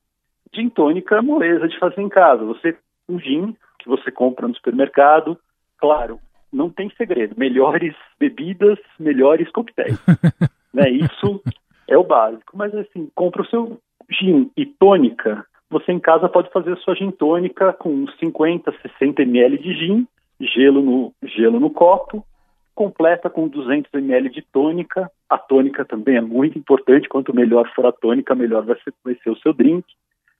Gin 0.53 0.69
tônica 0.69 1.15
é 1.15 1.21
moleza 1.21 1.67
de 1.67 1.77
fazer 1.77 2.01
em 2.01 2.09
casa. 2.09 2.43
Você, 2.45 2.75
um 3.07 3.19
gin 3.19 3.55
que 3.77 3.87
você 3.87 4.11
compra 4.11 4.47
no 4.47 4.55
supermercado, 4.55 5.37
claro, 5.77 6.19
não 6.51 6.69
tem 6.69 6.89
segredo. 6.97 7.35
Melhores 7.37 7.95
bebidas, 8.19 8.79
melhores 8.99 9.49
coquetéis. 9.51 9.99
né? 10.73 10.89
Isso 10.89 11.41
é 11.87 11.97
o 11.97 12.03
básico. 12.03 12.57
Mas 12.57 12.73
assim, 12.73 13.09
compra 13.13 13.43
o 13.43 13.47
seu 13.47 13.79
gin 14.09 14.49
e 14.57 14.65
tônica, 14.65 15.45
você 15.69 15.91
em 15.91 15.99
casa 15.99 16.27
pode 16.27 16.49
fazer 16.51 16.73
a 16.73 16.77
sua 16.77 16.95
gin 16.95 17.11
tônica 17.11 17.73
com 17.73 18.07
50, 18.19 18.73
60 18.81 19.21
ml 19.21 19.57
de 19.57 19.73
gin, 19.73 20.07
gelo 20.39 20.81
no, 20.81 21.13
gelo 21.23 21.59
no 21.59 21.69
copo, 21.69 22.25
completa 22.73 23.29
com 23.29 23.47
200 23.47 23.93
ml 23.93 24.29
de 24.29 24.41
tônica. 24.41 25.11
A 25.29 25.37
tônica 25.37 25.85
também 25.85 26.17
é 26.17 26.21
muito 26.21 26.57
importante, 26.57 27.09
quanto 27.09 27.35
melhor 27.35 27.69
for 27.75 27.85
a 27.85 27.91
tônica, 27.91 28.33
melhor 28.33 28.65
vai 28.65 28.77
ser, 28.83 28.93
vai 29.03 29.15
ser 29.15 29.29
o 29.29 29.37
seu 29.37 29.53
drink. 29.53 29.85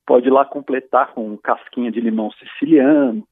Pode 0.06 0.28
ir 0.28 0.32
lá 0.32 0.44
completar 0.46 1.14
com 1.14 1.38
casquinha 1.38 1.92
de 1.92 2.02
limão 2.02 2.32
siciliano, 2.32 3.24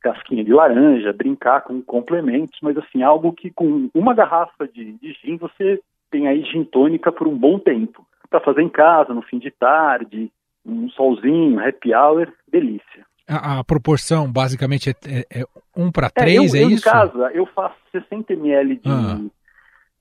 casquinha 0.00 0.42
de 0.42 0.52
laranja, 0.52 1.12
brincar 1.12 1.60
com 1.62 1.80
complementos, 1.80 2.58
mas 2.60 2.76
assim, 2.76 3.02
algo 3.02 3.32
que 3.32 3.50
com 3.50 3.88
uma 3.94 4.14
garrafa 4.14 4.66
de, 4.66 4.92
de 4.94 5.12
gin 5.22 5.36
você 5.36 5.80
tem 6.10 6.26
aí 6.26 6.42
gin 6.44 6.64
tônica 6.64 7.12
por 7.12 7.28
um 7.28 7.36
bom 7.36 7.58
tempo. 7.58 8.04
Para 8.28 8.40
fazer 8.40 8.62
em 8.62 8.68
casa, 8.68 9.14
no 9.14 9.22
fim 9.22 9.38
de 9.38 9.50
tarde, 9.52 10.32
um 10.66 10.88
solzinho, 10.90 11.60
happy 11.60 11.94
hour, 11.94 12.32
delícia. 12.50 13.06
A, 13.28 13.60
a 13.60 13.64
proporção 13.64 14.30
basicamente 14.30 14.90
é, 14.90 14.94
é, 15.08 15.40
é 15.40 15.44
um 15.76 15.90
para 15.90 16.10
três, 16.10 16.54
é, 16.54 16.58
eu, 16.58 16.62
é 16.62 16.64
eu 16.64 16.70
isso? 16.70 16.88
Em 16.88 16.92
casa 16.92 17.30
eu 17.32 17.46
faço 17.46 17.76
60 17.92 18.32
ml 18.32 18.76
de, 18.76 18.88
ah. 18.88 19.18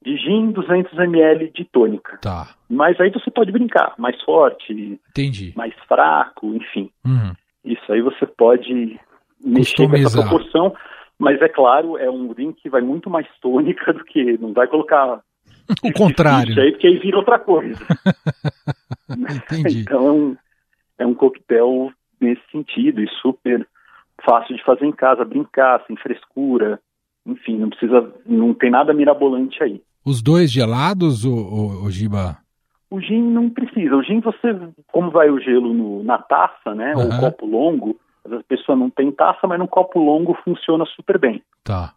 de 0.03 0.17
gin, 0.17 0.51
200 0.51 0.93
ml 0.99 1.51
de 1.51 1.65
tônica. 1.65 2.17
Tá. 2.21 2.49
Mas 2.69 2.99
aí 2.99 3.09
você 3.11 3.31
pode 3.31 3.51
brincar, 3.51 3.93
mais 3.97 4.21
forte, 4.23 4.99
Entendi. 5.09 5.53
mais 5.55 5.73
fraco, 5.87 6.53
enfim. 6.53 6.91
Uhum. 7.05 7.33
Isso 7.63 7.91
aí 7.91 8.01
você 8.01 8.27
pode 8.27 8.99
mexer 9.43 9.87
com 9.87 9.95
essa 9.95 10.21
proporção, 10.21 10.75
mas 11.17 11.41
é 11.41 11.49
claro, 11.49 11.97
é 11.97 12.09
um 12.09 12.27
drink 12.27 12.61
que 12.61 12.69
vai 12.69 12.81
muito 12.81 13.09
mais 13.09 13.27
tônica 13.41 13.91
do 13.93 14.03
que 14.05 14.37
não 14.37 14.53
vai 14.53 14.67
colocar 14.67 15.19
o 15.83 15.91
contrário. 15.93 16.59
Aí, 16.61 16.71
porque 16.71 16.87
aí 16.87 16.99
vira 16.99 17.17
outra 17.17 17.39
coisa. 17.39 17.83
Entendi. 19.09 19.81
Então, 19.85 20.37
é 20.97 21.05
um 21.05 21.13
coquetel 21.13 21.91
nesse 22.19 22.41
sentido 22.51 23.01
e 23.01 23.07
super 23.21 23.67
fácil 24.23 24.55
de 24.55 24.63
fazer 24.63 24.85
em 24.85 24.91
casa, 24.91 25.25
brincar, 25.25 25.83
sem 25.85 25.95
frescura, 25.97 26.79
enfim, 27.25 27.57
não 27.57 27.69
precisa, 27.69 28.13
não 28.25 28.53
tem 28.53 28.69
nada 28.69 28.93
mirabolante 28.93 29.61
aí. 29.61 29.81
Os 30.05 30.21
dois 30.21 30.51
gelados, 30.51 31.25
o, 31.25 31.33
o, 31.33 31.85
o 31.85 31.91
Giba? 31.91 32.37
O 32.89 33.01
gin 33.01 33.21
não 33.21 33.49
precisa. 33.49 33.95
O 33.95 34.03
gin 34.03 34.19
você, 34.19 34.55
como 34.91 35.09
vai 35.09 35.29
o 35.29 35.39
gelo 35.39 35.73
no, 35.73 36.03
na 36.03 36.17
taça, 36.19 36.75
né, 36.75 36.93
uhum. 36.95 37.03
ou 37.03 37.19
copo 37.19 37.45
longo, 37.45 37.99
a 38.25 38.43
pessoa 38.47 38.75
não 38.75 38.89
tem 38.89 39.11
taça, 39.11 39.47
mas 39.47 39.59
no 39.59 39.67
copo 39.67 39.99
longo 39.99 40.37
funciona 40.43 40.85
super 40.85 41.17
bem. 41.17 41.41
Tá. 41.63 41.93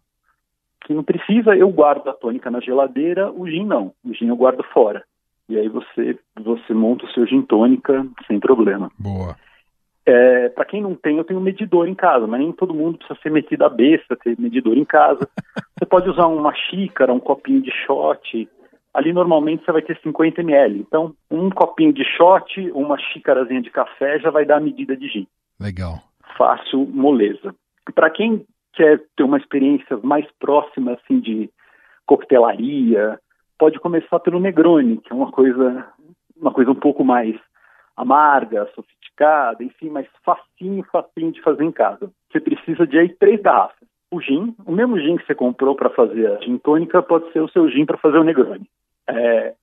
Que 0.85 0.95
não 0.95 1.05
precisa, 1.05 1.55
eu 1.55 1.69
guardo 1.71 2.09
a 2.09 2.15
tônica 2.15 2.51
na 2.51 2.61
geladeira, 2.61 3.31
o 3.31 3.47
gin 3.47 3.65
não. 3.65 3.93
O 4.05 4.15
gin 4.15 4.29
eu 4.29 4.37
guardo 4.37 4.63
fora. 4.73 5.05
E 5.49 5.59
aí 5.59 5.69
você, 5.69 6.19
você 6.39 6.75
monta 6.75 7.05
o 7.05 7.11
seu 7.11 7.27
gin 7.27 7.43
tônica 7.43 8.07
sem 8.27 8.39
problema. 8.39 8.91
Boa. 8.99 9.37
É, 10.05 10.49
para 10.49 10.65
quem 10.65 10.81
não 10.81 10.95
tem, 10.95 11.19
eu 11.19 11.25
tenho 11.25 11.39
um 11.39 11.43
medidor 11.43 11.87
em 11.87 11.95
casa, 11.95 12.27
mas 12.27 12.41
nem 12.41 12.51
todo 12.51 12.73
mundo 12.73 12.97
precisa 12.97 13.19
ser 13.23 13.31
metido 13.31 13.65
a 13.65 13.69
besta, 13.69 14.17
ter 14.17 14.39
medidor 14.39 14.77
em 14.77 14.85
casa. 14.85 15.29
você 15.79 15.85
pode 15.85 16.09
usar 16.09 16.27
uma 16.27 16.55
xícara, 16.55 17.13
um 17.13 17.21
copinho 17.21 17.61
de 17.61 17.71
shot. 17.71 18.49
Ali 18.95 19.13
normalmente 19.13 19.65
você 19.65 19.73
vai 19.73 19.83
ter 19.83 19.99
50 20.03 20.41
ml. 20.41 20.81
Então, 20.81 21.15
um 21.31 21.51
copinho 21.51 21.93
de 21.93 22.05
shot, 22.05 22.71
uma 22.73 22.99
xícarazinha 22.99 23.61
de 23.61 23.71
café 23.71 24.19
já 24.19 24.31
vai 24.31 24.47
dar 24.47 24.57
a 24.57 24.61
medida 24.61 24.97
de 24.97 25.09
gin. 25.09 25.27
Legal. 25.61 26.01
Fácil, 26.37 26.87
moleza. 26.87 27.55
Para 27.95 28.09
quem 28.11 28.47
quer 28.73 29.03
ter 29.17 29.25
uma 29.25 29.37
experiência 29.37 29.99
mais 30.03 30.27
próxima 30.39 30.93
assim 30.93 31.21
de 31.21 31.51
coquetelaria, 32.07 33.19
pode 33.59 33.79
começar 33.81 34.19
pelo 34.21 34.41
Negroni, 34.41 34.99
que 34.99 35.13
é 35.13 35.17
uma 35.17 35.31
coisa, 35.31 35.87
uma 36.41 36.53
coisa 36.53 36.71
um 36.71 36.77
pouco 36.77 37.05
mais 37.05 37.37
amarga, 37.97 38.69
sofisticada, 38.75 39.65
enfim, 39.65 39.91
mais 39.91 40.07
facinho, 40.25 40.85
facinho 40.93 41.33
de 41.33 41.43
fazer 41.43 41.65
em 41.65 41.73
casa. 41.73 42.11
Você 42.31 42.41
precisa 42.41 42.87
de 42.87 42.99
aí 42.99 43.09
três 43.09 43.43
garrafas. 43.43 43.89
O 44.11 44.21
gin, 44.21 44.55
o 44.65 44.73
mesmo 44.73 44.99
gin 44.99 45.17
que 45.17 45.27
você 45.27 45.35
comprou 45.35 45.75
para 45.75 45.91
fazer 45.91 46.27
a 46.31 46.41
gin 46.41 46.57
tônica, 46.59 47.03
pode 47.03 47.31
ser 47.33 47.41
o 47.41 47.49
seu 47.49 47.69
gin 47.69 47.85
para 47.85 47.99
fazer 47.99 48.19
o 48.19 48.25
Negroni. 48.25 48.67
É, 49.09 49.55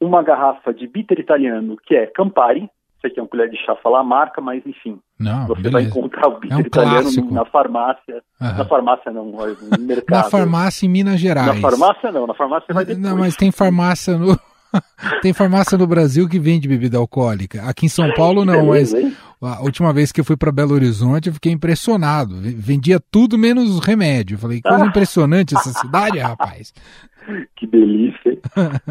uma 0.00 0.22
garrafa 0.22 0.74
de 0.74 0.86
bitter 0.86 1.20
italiano, 1.20 1.76
que 1.86 1.94
é 1.94 2.06
Campari, 2.06 2.68
sei 3.00 3.10
que 3.10 3.20
é 3.20 3.22
uma 3.22 3.28
colher 3.28 3.48
de 3.48 3.56
chá 3.58 3.76
falar 3.76 4.00
a 4.00 4.04
marca, 4.04 4.40
mas 4.40 4.66
enfim. 4.66 4.98
Não, 5.18 5.46
você 5.46 5.62
beleza. 5.62 5.72
vai 5.72 5.82
encontrar 5.84 6.28
o 6.28 6.40
bitter 6.40 6.58
é 6.58 6.62
um 6.62 6.66
italiano 6.66 7.02
clássico. 7.02 7.34
na 7.34 7.44
farmácia. 7.44 8.22
Uhum. 8.40 8.56
Na 8.58 8.64
farmácia 8.64 9.12
não, 9.12 9.24
no 9.26 9.78
mercado. 9.80 10.16
Na 10.24 10.30
farmácia 10.30 10.86
em 10.86 10.88
Minas 10.88 11.20
Gerais. 11.20 11.60
Na 11.60 11.70
farmácia 11.70 12.12
não, 12.12 12.26
na 12.26 12.34
farmácia 12.34 12.74
vai 12.74 12.84
depois. 12.84 13.02
Não, 13.02 13.16
mas 13.16 13.36
tem 13.36 13.50
farmácia 13.50 14.16
no. 14.18 14.38
tem 15.22 15.32
farmácia 15.32 15.78
no 15.78 15.86
Brasil 15.86 16.28
que 16.28 16.38
vende 16.38 16.66
bebida 16.66 16.98
alcoólica. 16.98 17.62
Aqui 17.62 17.86
em 17.86 17.88
São 17.88 18.12
Paulo 18.14 18.44
não, 18.44 18.66
Beleza, 18.66 18.96
mas 18.96 19.04
hein? 19.04 19.16
a 19.40 19.62
última 19.62 19.92
vez 19.92 20.10
que 20.10 20.20
eu 20.20 20.24
fui 20.24 20.36
para 20.36 20.50
Belo 20.50 20.74
Horizonte 20.74 21.28
eu 21.28 21.34
fiquei 21.34 21.52
impressionado. 21.52 22.34
Vendia 22.40 22.98
tudo 22.98 23.38
menos 23.38 23.78
remédio. 23.78 24.34
Eu 24.34 24.38
falei, 24.38 24.60
que 24.60 24.68
coisa 24.68 24.84
impressionante 24.86 25.54
essa 25.54 25.70
cidade, 25.70 26.18
rapaz. 26.18 26.72
Que 27.56 27.66
delícia. 27.66 28.32
hein? 28.32 28.40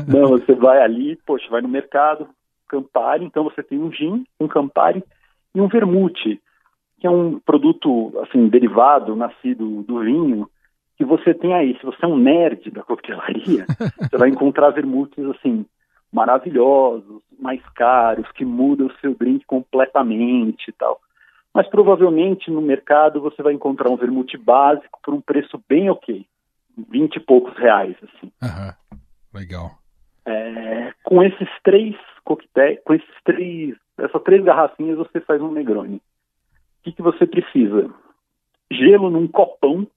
Não, 0.08 0.30
você 0.30 0.56
vai 0.56 0.82
ali, 0.82 1.16
poxa, 1.24 1.46
vai 1.52 1.62
no 1.62 1.70
mercado, 1.70 2.28
Campari, 2.68 3.24
então 3.24 3.44
você 3.44 3.62
tem 3.62 3.78
um 3.78 3.92
gin, 3.92 4.26
um 4.40 4.48
Campari 4.48 5.04
e 5.54 5.62
um 5.62 5.68
vermute, 5.68 6.42
que 7.04 7.08
é 7.08 7.12
um 7.12 7.38
produto 7.38 8.18
assim 8.22 8.48
derivado, 8.48 9.14
nascido 9.14 9.84
do 9.84 10.00
vinho, 10.00 10.50
que 10.96 11.04
você 11.04 11.34
tem 11.34 11.54
aí, 11.54 11.78
se 11.78 11.86
você 11.86 12.06
é 12.06 12.08
um 12.08 12.16
nerd 12.16 12.72
da 12.72 12.82
coquetelaria, 12.82 13.66
você 14.00 14.18
vai 14.18 14.30
encontrar 14.30 14.70
vermutes 14.70 15.22
assim 15.26 15.66
maravilhosos, 16.14 17.22
mais 17.38 17.62
caros, 17.76 18.32
que 18.32 18.46
mudam 18.46 18.88
o 18.88 19.00
seu 19.02 19.14
drink 19.16 19.46
completamente 19.46 20.70
e 20.70 20.72
tal. 20.72 21.02
Mas 21.54 21.68
provavelmente 21.68 22.50
no 22.50 22.62
mercado 22.62 23.20
você 23.20 23.44
vai 23.44 23.52
encontrar 23.52 23.90
um 23.90 23.98
vermute 23.98 24.38
básico 24.38 24.98
por 25.04 25.14
um 25.14 25.20
preço 25.20 25.62
bem 25.68 25.90
ok, 25.90 26.26
vinte 26.90 27.18
e 27.18 27.20
poucos 27.20 27.54
reais 27.58 27.98
assim. 28.02 28.32
Uhum. 28.42 28.98
Legal. 29.34 29.72
É, 30.26 30.94
com 31.04 31.22
esses 31.22 31.50
três 31.66 31.98
coquetéis, 32.24 32.80
com 32.86 32.94
esses 32.94 33.24
três, 33.26 33.76
essas 33.98 34.24
três 34.24 34.42
garrafinhas 34.42 34.98
você 34.98 35.20
faz 35.20 35.42
um 35.42 35.52
Negroni. 35.52 36.02
Que, 36.84 36.92
que 36.92 37.02
você 37.02 37.26
precisa? 37.26 37.90
Gelo 38.72 39.10
num 39.10 39.28
copão, 39.28 39.88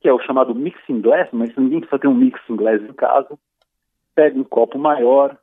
que 0.00 0.08
é 0.08 0.12
o 0.12 0.20
chamado 0.20 0.54
mixing 0.54 1.00
glass, 1.00 1.28
mas 1.32 1.54
ninguém 1.56 1.80
precisa 1.80 1.98
ter 1.98 2.08
um 2.08 2.14
mixing 2.14 2.56
glass 2.56 2.80
em 2.82 2.92
casa. 2.92 3.38
Pega 4.14 4.38
um 4.38 4.44
copo 4.44 4.78
maior, 4.78 5.36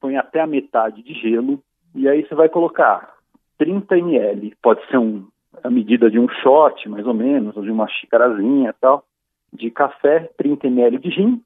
põe 0.00 0.16
até 0.16 0.40
a 0.40 0.46
metade 0.46 1.02
de 1.02 1.14
gelo, 1.14 1.62
e 1.94 2.08
aí 2.08 2.26
você 2.26 2.34
vai 2.34 2.48
colocar 2.48 3.14
30 3.58 3.96
ml, 3.98 4.54
pode 4.62 4.84
ser 4.88 4.98
um, 4.98 5.26
a 5.62 5.70
medida 5.70 6.10
de 6.10 6.18
um 6.18 6.28
shot, 6.28 6.88
mais 6.88 7.06
ou 7.06 7.14
menos, 7.14 7.56
ou 7.56 7.62
de 7.62 7.70
uma 7.70 7.88
xicarazinha 7.88 8.74
tal, 8.80 9.04
de 9.52 9.70
café, 9.70 10.30
30 10.36 10.66
ml 10.66 10.98
de 10.98 11.10
gin, 11.10 11.42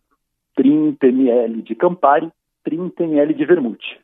30 0.55 1.07
ml 1.07 1.63
de 1.63 1.75
Campari, 1.75 2.31
30 2.65 3.05
ml 3.05 3.35
de 3.35 3.45
vermute. 3.45 4.01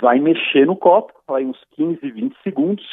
Vai 0.00 0.18
mexer 0.18 0.66
no 0.66 0.76
copo, 0.76 1.12
vai 1.26 1.44
uns 1.44 1.58
15, 1.76 1.98
20 2.10 2.36
segundos, 2.42 2.84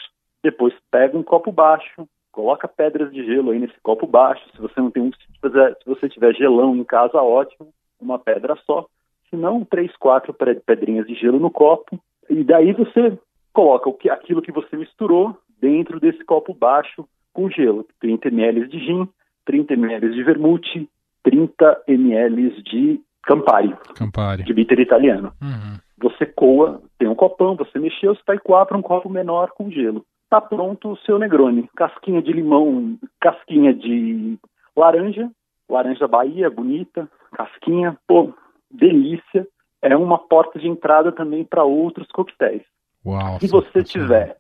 depois 0.44 0.74
pega 0.90 1.18
um 1.18 1.24
copo 1.24 1.52
baixo, 1.52 2.08
coloca 2.32 2.68
pedras 2.68 3.12
de 3.12 3.26
gelo 3.26 3.52
aí 3.52 3.60
nesse 3.60 3.80
copo 3.82 4.08
baixo. 4.08 4.44
Se 4.56 4.62
você 4.62 4.80
não 4.80 4.90
tem 4.90 5.04
um, 5.04 5.12
se 5.12 5.86
você 5.86 6.10
tiver 6.10 6.34
gelão 6.34 6.76
em 6.76 6.84
casa, 6.84 7.22
ótimo, 7.22 7.70
uma 8.00 8.18
pedra 8.18 8.58
só. 8.66 8.86
Se 9.30 9.36
não, 9.36 9.64
três, 9.64 9.96
quatro 9.98 10.34
pedrinhas 10.66 11.08
de 11.08 11.16
gelo 11.16 11.40
no 11.40 11.52
copo. 11.52 12.00
E 12.30 12.44
daí 12.44 12.74
você 12.74 13.18
coloca 13.54 13.90
o 13.90 13.94
que, 13.94 14.10
aquilo 14.10 14.42
que 14.42 14.52
você 14.52 14.76
misturou 14.76 15.38
dentro 15.60 16.00
desse 16.00 16.24
copo 16.24 16.54
baixo 16.54 17.08
com 17.34 17.50
gelo. 17.50 17.86
30 18.00 18.28
ml 18.30 18.68
de 18.68 18.80
gin, 18.80 19.08
30 19.46 19.74
ml 19.74 20.10
de 20.14 20.24
vermute, 20.24 20.90
30 21.24 21.84
ml 21.88 22.62
de 22.64 23.02
Campari, 23.24 23.76
Campari. 23.96 24.44
de 24.44 24.54
bitter 24.54 24.80
italiano. 24.80 25.32
Uhum. 25.42 25.78
Você 26.02 26.26
coa, 26.26 26.82
tem 26.98 27.08
um 27.08 27.14
copão, 27.14 27.56
você 27.56 27.78
mexeu, 27.78 28.16
você 28.16 28.22
vai 28.26 28.40
coar 28.40 28.66
para 28.66 28.78
um 28.78 28.82
copo 28.82 29.08
menor 29.08 29.52
com 29.52 29.70
gelo. 29.70 30.04
Tá 30.32 30.40
pronto 30.40 30.94
o 30.94 30.98
seu 31.00 31.20
Negroni. 31.20 31.70
Casquinha 31.76 32.22
de 32.22 32.32
limão, 32.32 32.98
casquinha 33.20 33.74
de 33.74 34.40
laranja, 34.74 35.30
laranja 35.70 36.08
Bahia, 36.08 36.50
bonita, 36.50 37.06
casquinha, 37.34 37.98
pô, 38.08 38.34
delícia. 38.72 39.46
É 39.82 39.94
uma 39.98 40.18
porta 40.18 40.58
de 40.58 40.70
entrada 40.70 41.12
também 41.12 41.44
para 41.44 41.66
outros 41.66 42.08
coquetéis. 42.14 42.62
Uau, 43.06 43.42
Se 43.42 43.48
você 43.50 43.84
tiver, 43.84 44.38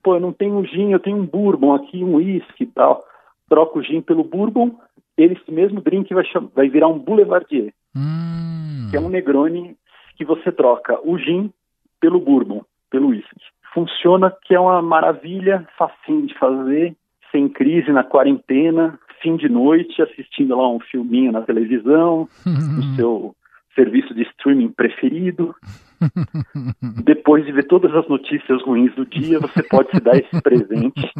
pô, 0.00 0.14
eu 0.14 0.20
não 0.20 0.32
tenho 0.32 0.64
gin, 0.64 0.92
eu 0.92 1.00
tenho 1.00 1.16
um 1.16 1.26
bourbon 1.26 1.74
aqui, 1.74 2.04
um 2.04 2.16
whisky 2.16 2.62
e 2.62 2.66
tal, 2.66 3.02
troca 3.48 3.80
o 3.80 3.82
gin 3.82 4.00
pelo 4.00 4.22
bourbon, 4.22 4.78
esse 5.16 5.50
mesmo 5.50 5.80
drink 5.80 6.14
vai, 6.14 6.24
vai 6.54 6.68
virar 6.68 6.86
um 6.86 7.00
boulevardier, 7.00 7.74
hum. 7.96 8.86
que 8.90 8.96
é 8.96 9.00
um 9.00 9.08
Negroni 9.08 9.76
que 10.16 10.24
você 10.24 10.52
troca 10.52 11.00
o 11.02 11.18
gin 11.18 11.50
pelo 11.98 12.20
bourbon, 12.20 12.62
pelo 12.92 13.08
whisky. 13.08 13.40
Funciona 13.74 14.30
que 14.44 14.54
é 14.54 14.60
uma 14.60 14.82
maravilha, 14.82 15.66
facinho 15.78 16.26
de 16.26 16.38
fazer, 16.38 16.94
sem 17.32 17.48
crise 17.48 17.90
na 17.90 18.04
quarentena, 18.04 18.98
fim 19.22 19.36
de 19.36 19.48
noite, 19.48 20.02
assistindo 20.02 20.54
lá 20.54 20.68
um 20.68 20.78
filminho 20.78 21.32
na 21.32 21.40
televisão, 21.40 22.28
no 22.44 22.94
seu 22.94 23.34
serviço 23.74 24.14
de 24.14 24.22
streaming 24.22 24.68
preferido. 24.68 25.54
Depois 27.04 27.46
de 27.46 27.52
ver 27.52 27.66
todas 27.66 27.94
as 27.94 28.06
notícias 28.08 28.62
ruins 28.62 28.94
do 28.94 29.06
dia, 29.06 29.40
você 29.40 29.62
pode 29.62 29.90
se 29.90 30.00
dar 30.00 30.16
esse 30.16 30.42
presente 30.42 31.10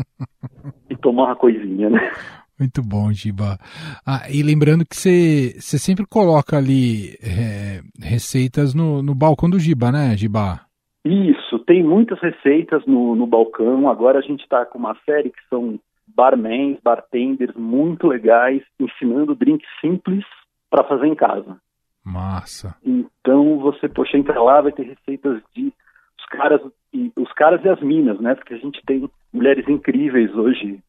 e 0.90 0.96
tomar 0.96 1.24
uma 1.24 1.36
coisinha, 1.36 1.88
né? 1.88 2.12
Muito 2.58 2.82
bom, 2.82 3.10
Giba. 3.12 3.58
Ah, 4.06 4.30
e 4.30 4.42
lembrando 4.42 4.84
que 4.84 4.94
você 4.94 5.54
sempre 5.60 6.04
coloca 6.06 6.56
ali 6.58 7.16
é, 7.22 7.80
receitas 8.00 8.74
no, 8.74 9.02
no 9.02 9.14
balcão 9.14 9.48
do 9.48 9.58
Giba, 9.58 9.90
né, 9.90 10.16
Giba? 10.16 10.60
Isso, 11.04 11.58
tem 11.60 11.82
muitas 11.82 12.20
receitas 12.20 12.84
no, 12.86 13.16
no 13.16 13.26
balcão. 13.26 13.88
Agora 13.88 14.18
a 14.18 14.22
gente 14.22 14.42
está 14.42 14.64
com 14.64 14.78
uma 14.78 14.96
série 15.04 15.30
que 15.30 15.48
são 15.48 15.78
barmans, 16.06 16.78
bartenders 16.82 17.54
muito 17.56 18.06
legais, 18.06 18.62
ensinando 18.78 19.34
drinks 19.34 19.68
simples 19.80 20.24
para 20.70 20.84
fazer 20.84 21.06
em 21.06 21.14
casa. 21.14 21.56
Massa. 22.04 22.76
Então 22.84 23.58
você, 23.58 23.88
poxa, 23.88 24.16
entra 24.16 24.40
lá, 24.40 24.60
vai 24.60 24.72
ter 24.72 24.82
receitas 24.84 25.40
de 25.54 25.72
os 26.18 26.26
caras 26.26 26.60
e 26.92 27.12
os 27.16 27.32
caras 27.32 27.64
e 27.64 27.68
as 27.68 27.80
minas, 27.80 28.20
né? 28.20 28.34
Porque 28.34 28.54
a 28.54 28.58
gente 28.58 28.80
tem 28.86 29.08
mulheres 29.32 29.68
incríveis 29.68 30.32
hoje 30.34 30.80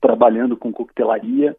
trabalhando 0.00 0.56
com 0.56 0.72
coquetelaria. 0.72 1.56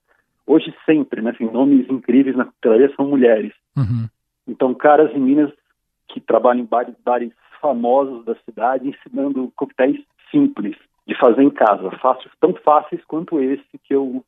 Hoje 0.47 0.73
sempre, 0.85 1.21
né? 1.21 1.31
Assim, 1.31 1.45
nomes 1.45 1.87
incríveis 1.89 2.35
na 2.35 2.45
coquetelaria 2.45 2.91
são 2.95 3.07
mulheres. 3.07 3.53
Uhum. 3.77 4.07
Então, 4.47 4.73
caras 4.73 5.11
e 5.13 5.19
minas 5.19 5.51
que 6.07 6.19
trabalham 6.19 6.61
em 6.61 6.65
bares, 6.65 6.95
bares 7.05 7.31
famosos 7.61 8.25
da 8.25 8.35
cidade, 8.45 8.89
ensinando 8.89 9.51
coquetéis 9.55 9.99
simples 10.31 10.75
de 11.07 11.17
fazer 11.17 11.41
em 11.41 11.49
casa, 11.49 11.89
fácil, 12.01 12.29
tão 12.39 12.53
fáceis 12.53 13.03
quanto 13.05 13.41
esse 13.41 13.65
que 13.83 13.93
eu 13.93 14.23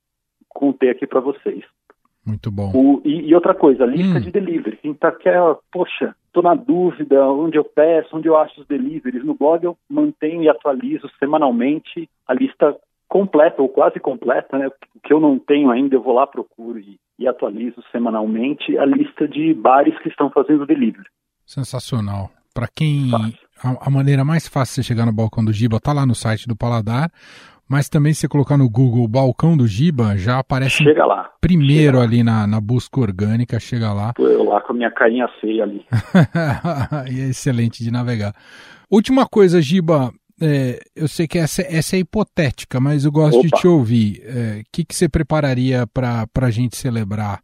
contei 0.50 0.90
aqui 0.90 1.06
para 1.06 1.20
vocês. 1.20 1.64
Muito 2.26 2.52
bom. 2.52 2.72
O, 2.74 3.02
e, 3.04 3.30
e, 3.30 3.36
outra 3.36 3.54
coisa, 3.54 3.86
lista 3.86 4.18
Hum. 4.18 4.22
de 4.22 4.32
delivery. 4.32 4.78
Quem 4.78 4.94
tá 4.94 5.12
quer, 5.12 5.40
poxa, 5.72 6.16
tô 6.32 6.42
na 6.42 6.54
dúvida 6.54 7.26
onde 7.26 7.58
eu 7.58 7.64
peço, 7.64 8.16
onde 8.16 8.28
eu 8.28 8.38
acho 8.38 8.62
os 8.62 8.68
deliveries. 8.68 9.24
No 9.26 9.34
blog 9.34 9.64
eu 9.64 9.78
mantenho 9.90 10.44
e 10.44 10.50
atualizo 10.50 11.10
semanalmente 11.20 12.08
a 12.28 12.34
lista 12.34 12.76
completa 13.08 13.62
ou 13.62 13.68
quase 13.70 14.00
completa, 14.00 14.58
né? 14.58 14.68
O 14.68 15.00
que 15.04 15.14
eu 15.14 15.20
não 15.20 15.38
tenho 15.38 15.72
ainda, 15.72 15.96
eu 15.96 16.02
vou 16.02 16.14
lá, 16.14 16.28
procuro 16.28 16.80
e, 16.80 17.00
e 17.18 17.28
atualizo 17.28 17.84
semanalmente 17.92 18.78
a 18.78 18.86
lista 18.86 19.28
de 19.28 19.54
bares 19.54 19.98
que 20.00 20.10
estão 20.10 20.30
fazendo 20.30 20.66
delivery. 20.66 21.08
Sensacional. 21.46 22.30
Para 22.54 22.68
quem 22.68 23.12
a, 23.64 23.88
a 23.88 23.90
maneira 23.90 24.26
mais 24.26 24.48
fácil 24.48 24.82
de 24.82 24.84
você 24.86 24.88
chegar 24.88 25.06
no 25.06 25.14
balcão 25.14 25.44
do 25.44 25.54
Giba 25.54 25.80
tá 25.80 25.94
lá 25.94 26.06
no 26.06 26.16
site 26.16 26.48
do 26.48 26.56
Paladar, 26.56 27.12
mas 27.68 27.88
também 27.88 28.14
se 28.14 28.22
você 28.22 28.28
colocar 28.28 28.58
no 28.58 28.70
Google 28.70 29.08
balcão 29.08 29.56
do 29.56 29.66
Giba, 29.66 30.18
já 30.18 30.40
aparece 30.40 30.84
Chega 30.84 31.06
lá. 31.06 31.32
primeiro 31.40 32.00
chega 32.00 32.04
ali 32.04 32.24
na, 32.24 32.46
na 32.46 32.60
busca 32.60 33.00
orgânica, 33.00 33.60
chega 33.60 33.94
lá. 33.94 34.12
Tô 34.14 34.28
eu 34.28 34.44
lá 34.44 34.60
com 34.60 34.74
a 34.74 34.76
minha 34.76 34.92
carinha 34.92 35.28
feia 35.40 35.64
ali. 35.64 35.86
e 37.10 37.22
é 37.22 37.30
excelente 37.30 37.84
de 37.84 37.90
navegar. 37.90 38.34
Última 38.90 39.26
coisa, 39.26 39.62
Giba, 39.62 40.12
é, 40.42 40.80
eu 40.94 41.08
sei 41.08 41.28
que 41.28 41.38
essa, 41.38 41.62
essa 41.62 41.96
é 41.96 42.00
hipotética, 42.00 42.80
mas 42.80 43.06
eu 43.06 43.12
gosto 43.12 43.40
de 43.40 43.48
Opa. 43.48 43.58
te 43.58 43.68
ouvir. 43.68 44.22
O 44.26 44.30
é, 44.30 44.64
que, 44.70 44.84
que 44.84 44.94
você 44.94 45.08
prepararia 45.08 45.88
para 45.88 46.28
a 46.42 46.52
gente 46.52 46.76
celebrar 46.76 47.40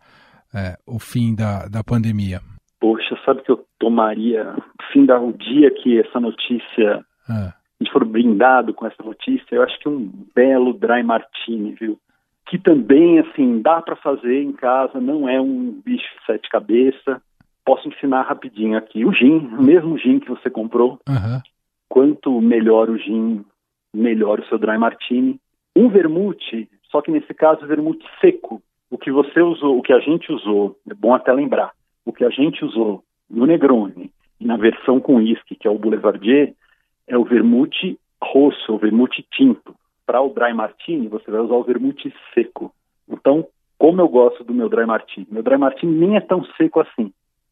é, 0.54 0.76
o 0.86 1.00
fim 1.00 1.34
da, 1.36 1.68
da 1.68 1.84
pandemia? 1.84 2.42
Poxa, 2.80 3.18
sabe 3.26 3.42
que 3.42 3.52
eu 3.52 3.66
tomaria, 3.80 4.56
fim 4.92 5.06
da 5.06 5.20
o 5.20 5.34
dia 5.34 5.72
que 5.72 6.00
essa 6.00 6.20
notícia 6.20 7.04
Ah, 7.30 7.54
a 7.80 7.84
gente 7.84 7.92
for 7.92 8.04
brindado 8.06 8.74
com 8.74 8.88
essa 8.88 9.04
notícia, 9.04 9.56
eu 9.56 9.62
acho 9.64 9.78
que 9.80 9.88
um 9.88 10.12
belo 10.36 10.74
dry 10.74 11.04
martini, 11.04 11.74
viu? 11.74 12.00
Que 12.48 12.58
também, 12.58 13.20
assim, 13.20 13.62
dá 13.62 13.82
para 13.82 13.96
fazer 13.96 14.42
em 14.42 14.52
casa, 14.52 15.00
não 15.00 15.30
é 15.30 15.40
um 15.40 15.80
bicho 15.86 16.06
de 16.20 16.26
sete 16.26 16.50
cabeças. 16.50 17.20
Posso 17.66 17.88
ensinar 17.88 18.22
rapidinho 18.22 18.78
aqui. 18.78 19.06
O 19.06 19.14
gin, 19.14 19.38
o 19.60 19.62
mesmo 19.62 19.98
gin 19.98 20.20
que 20.20 20.30
você 20.30 20.50
comprou, 20.50 21.00
aham, 21.08 21.42
quanto 21.90 22.42
melhor 22.42 22.90
o 22.90 22.98
gin, 22.98 23.46
melhor 23.94 24.40
o 24.40 24.46
seu 24.46 24.58
dry 24.58 24.78
martini. 24.78 25.40
Um 25.76 25.90
vermute, 25.90 26.70
só 26.90 27.02
que 27.02 27.12
nesse 27.12 27.34
caso 27.34 27.68
vermute 27.68 28.06
seco. 28.22 28.62
O 28.90 28.98
que 28.98 29.12
você 29.12 29.42
usou, 29.42 29.78
o 29.78 29.82
que 29.82 29.92
a 29.92 30.00
gente 30.00 30.32
usou, 30.32 30.80
é 30.90 30.94
bom 30.94 31.14
até 31.14 31.32
lembrar, 31.34 31.74
o 32.08 32.14
que 32.14 32.24
a 32.24 32.30
gente 32.30 32.64
usou 32.64 33.04
no 33.30 33.46
Negroni 33.46 34.10
e 34.40 34.46
na 34.46 34.56
versão 34.56 34.98
com 34.98 35.16
uísque, 35.16 35.56
que 35.56 35.68
é 35.68 35.72
o 35.72 35.78
Boulevardier, 35.78 36.54
é 37.06 37.18
o 37.18 37.26
vermute 37.26 38.00
rosso, 38.24 38.74
o 38.74 38.78
vermute 38.78 39.26
tinto. 39.30 39.76
Para 40.06 40.22
o 40.22 40.30
dry 40.30 40.54
martini, 40.54 41.10
você 41.10 41.30
vai 41.30 41.42
usar 41.42 41.56
o 41.56 41.64
vermute 41.64 42.14
seco. 42.34 42.74
Então, 43.10 43.46
como 43.78 44.02
eu 44.02 44.08
gosto 44.08 44.42
do 44.42 44.54
meu 44.54 44.70
dry 44.70 44.86
martini? 44.86 45.28
Meu 45.30 45.44
dry 45.44 45.58
martini 45.58 45.94
nem 45.94 46.16
é 46.16 46.22
tão 46.22 46.46
seco 46.56 46.80
assim. 46.80 47.12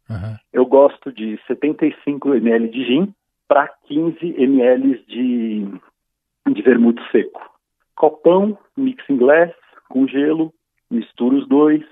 aham. 0.10 0.38
Eu 0.54 0.66
gosto 0.66 1.12
de 1.12 1.38
75 1.48 2.34
ml 2.34 2.70
de 2.70 2.86
gin 2.86 3.14
para 3.50 3.68
15 3.88 4.42
ml 4.42 5.04
de, 5.06 5.68
de 6.48 6.62
vermute 6.62 7.02
seco. 7.12 7.42
Copão, 7.94 8.58
mixing 8.78 9.18
glass, 9.18 9.52
com 9.90 10.08
gelo, 10.08 10.54
misturo 10.90 11.40
os 11.40 11.48
dois. 11.50 11.84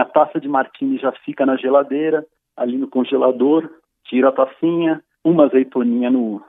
Minha 0.00 0.10
taça 0.12 0.40
de 0.40 0.48
martini 0.48 0.96
já 0.96 1.12
fica 1.12 1.44
na 1.44 1.56
geladeira, 1.56 2.24
ali 2.56 2.78
no 2.78 2.88
congelador, 2.88 3.68
tiro 4.06 4.28
a 4.28 4.32
tacinha, 4.32 5.02
uma 5.22 5.44
azeitoninha 5.44 6.08
no, 6.10 6.42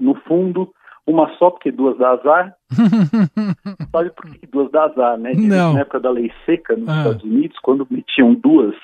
no 0.00 0.16
fundo, 0.22 0.72
Uma 1.06 1.32
só, 1.38 1.50
porque 1.52 1.70
duas 1.70 1.96
dá 1.98 2.10
azar. 2.10 2.52
Sabe 3.92 4.10
por 4.10 4.28
que 4.28 4.44
duas 4.48 4.68
dá 4.72 4.86
azar, 4.86 5.16
né? 5.16 5.34
Não. 5.34 5.74
Na 5.74 5.80
época 5.82 6.00
da 6.00 6.10
lei 6.10 6.32
seca 6.44 6.74
nos 6.76 6.88
Ah. 6.88 6.98
Estados 6.98 7.22
Unidos, 7.22 7.56
quando 7.60 7.86
metiam 7.88 8.34
duas 8.34 8.74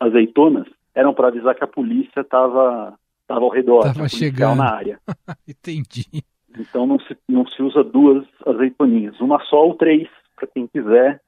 azeitonas, 0.00 0.66
eram 0.92 1.14
para 1.14 1.28
avisar 1.28 1.54
que 1.54 1.62
a 1.62 1.68
polícia 1.68 2.22
estava 2.22 2.94
tava 3.28 3.40
ao 3.42 3.50
redor, 3.50 3.82
Tava 3.82 3.94
policial 3.98 4.18
chegando. 4.32 4.58
na 4.58 4.74
área. 4.74 4.98
Entendi. 5.46 6.06
Então 6.58 6.88
não 6.88 6.98
se, 6.98 7.16
não 7.28 7.46
se 7.46 7.62
usa 7.62 7.84
duas 7.84 8.26
azeitoninhas, 8.44 9.20
uma 9.20 9.38
só 9.44 9.64
ou 9.64 9.74
três, 9.76 10.08
para 10.34 10.48
quem 10.48 10.66
quiser 10.66 11.20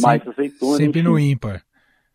mais 0.00 0.20
Sempre- 0.24 0.30
azeitona. 0.30 0.76
Sempre 0.76 1.02
no 1.02 1.16
ímpar. 1.16 1.62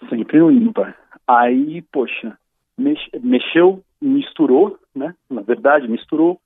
Sempre 0.08 0.40
no 0.40 0.52
ímpar. 0.52 0.96
Aí, 1.28 1.82
poxa, 1.92 2.38
mex- 2.78 3.10
mexeu, 3.22 3.84
misturou, 4.02 4.78
né? 4.96 5.14
Na 5.30 5.42
verdade, 5.42 5.88
misturou 5.88 6.40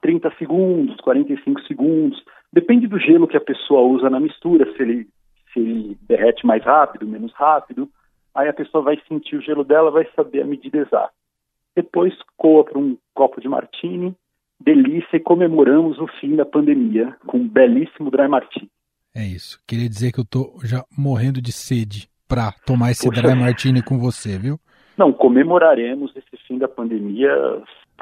30 0.00 0.30
segundos, 0.38 0.96
45 1.00 1.60
segundos. 1.62 2.22
Depende 2.52 2.86
do 2.86 2.98
gelo 2.98 3.26
que 3.26 3.36
a 3.36 3.40
pessoa 3.40 3.82
usa 3.82 4.08
na 4.10 4.20
mistura, 4.20 4.70
se 4.76 4.82
ele, 4.82 5.08
se 5.52 5.60
ele 5.60 5.98
derrete 6.02 6.46
mais 6.46 6.62
rápido, 6.64 7.06
menos 7.06 7.32
rápido. 7.34 7.88
Aí 8.34 8.48
a 8.48 8.52
pessoa 8.52 8.82
vai 8.82 8.98
sentir 9.08 9.36
o 9.36 9.42
gelo 9.42 9.64
dela, 9.64 9.90
vai 9.90 10.06
saber 10.14 10.42
a 10.42 10.46
medida 10.46 10.78
exata. 10.78 11.12
Depois 11.74 12.14
coa 12.36 12.64
para 12.64 12.78
um 12.78 12.96
copo 13.14 13.40
de 13.40 13.48
martini, 13.48 14.14
delícia, 14.60 15.16
e 15.16 15.20
comemoramos 15.20 15.98
o 15.98 16.06
fim 16.20 16.36
da 16.36 16.44
pandemia 16.44 17.16
com 17.26 17.38
um 17.38 17.48
belíssimo 17.48 18.10
dry 18.10 18.28
martini. 18.28 18.70
É 19.14 19.24
isso. 19.24 19.58
Queria 19.66 19.88
dizer 19.88 20.12
que 20.12 20.20
eu 20.20 20.24
tô 20.24 20.58
já 20.64 20.84
morrendo 20.96 21.40
de 21.42 21.52
sede 21.52 22.08
pra 22.32 22.50
tomar 22.64 22.92
esse 22.92 23.06
Poxa. 23.06 23.20
dry 23.20 23.34
martini 23.34 23.82
com 23.82 23.98
você, 23.98 24.38
viu? 24.38 24.58
Não, 24.96 25.12
comemoraremos 25.12 26.16
esse 26.16 26.42
fim 26.48 26.56
da 26.56 26.66
pandemia 26.66 27.30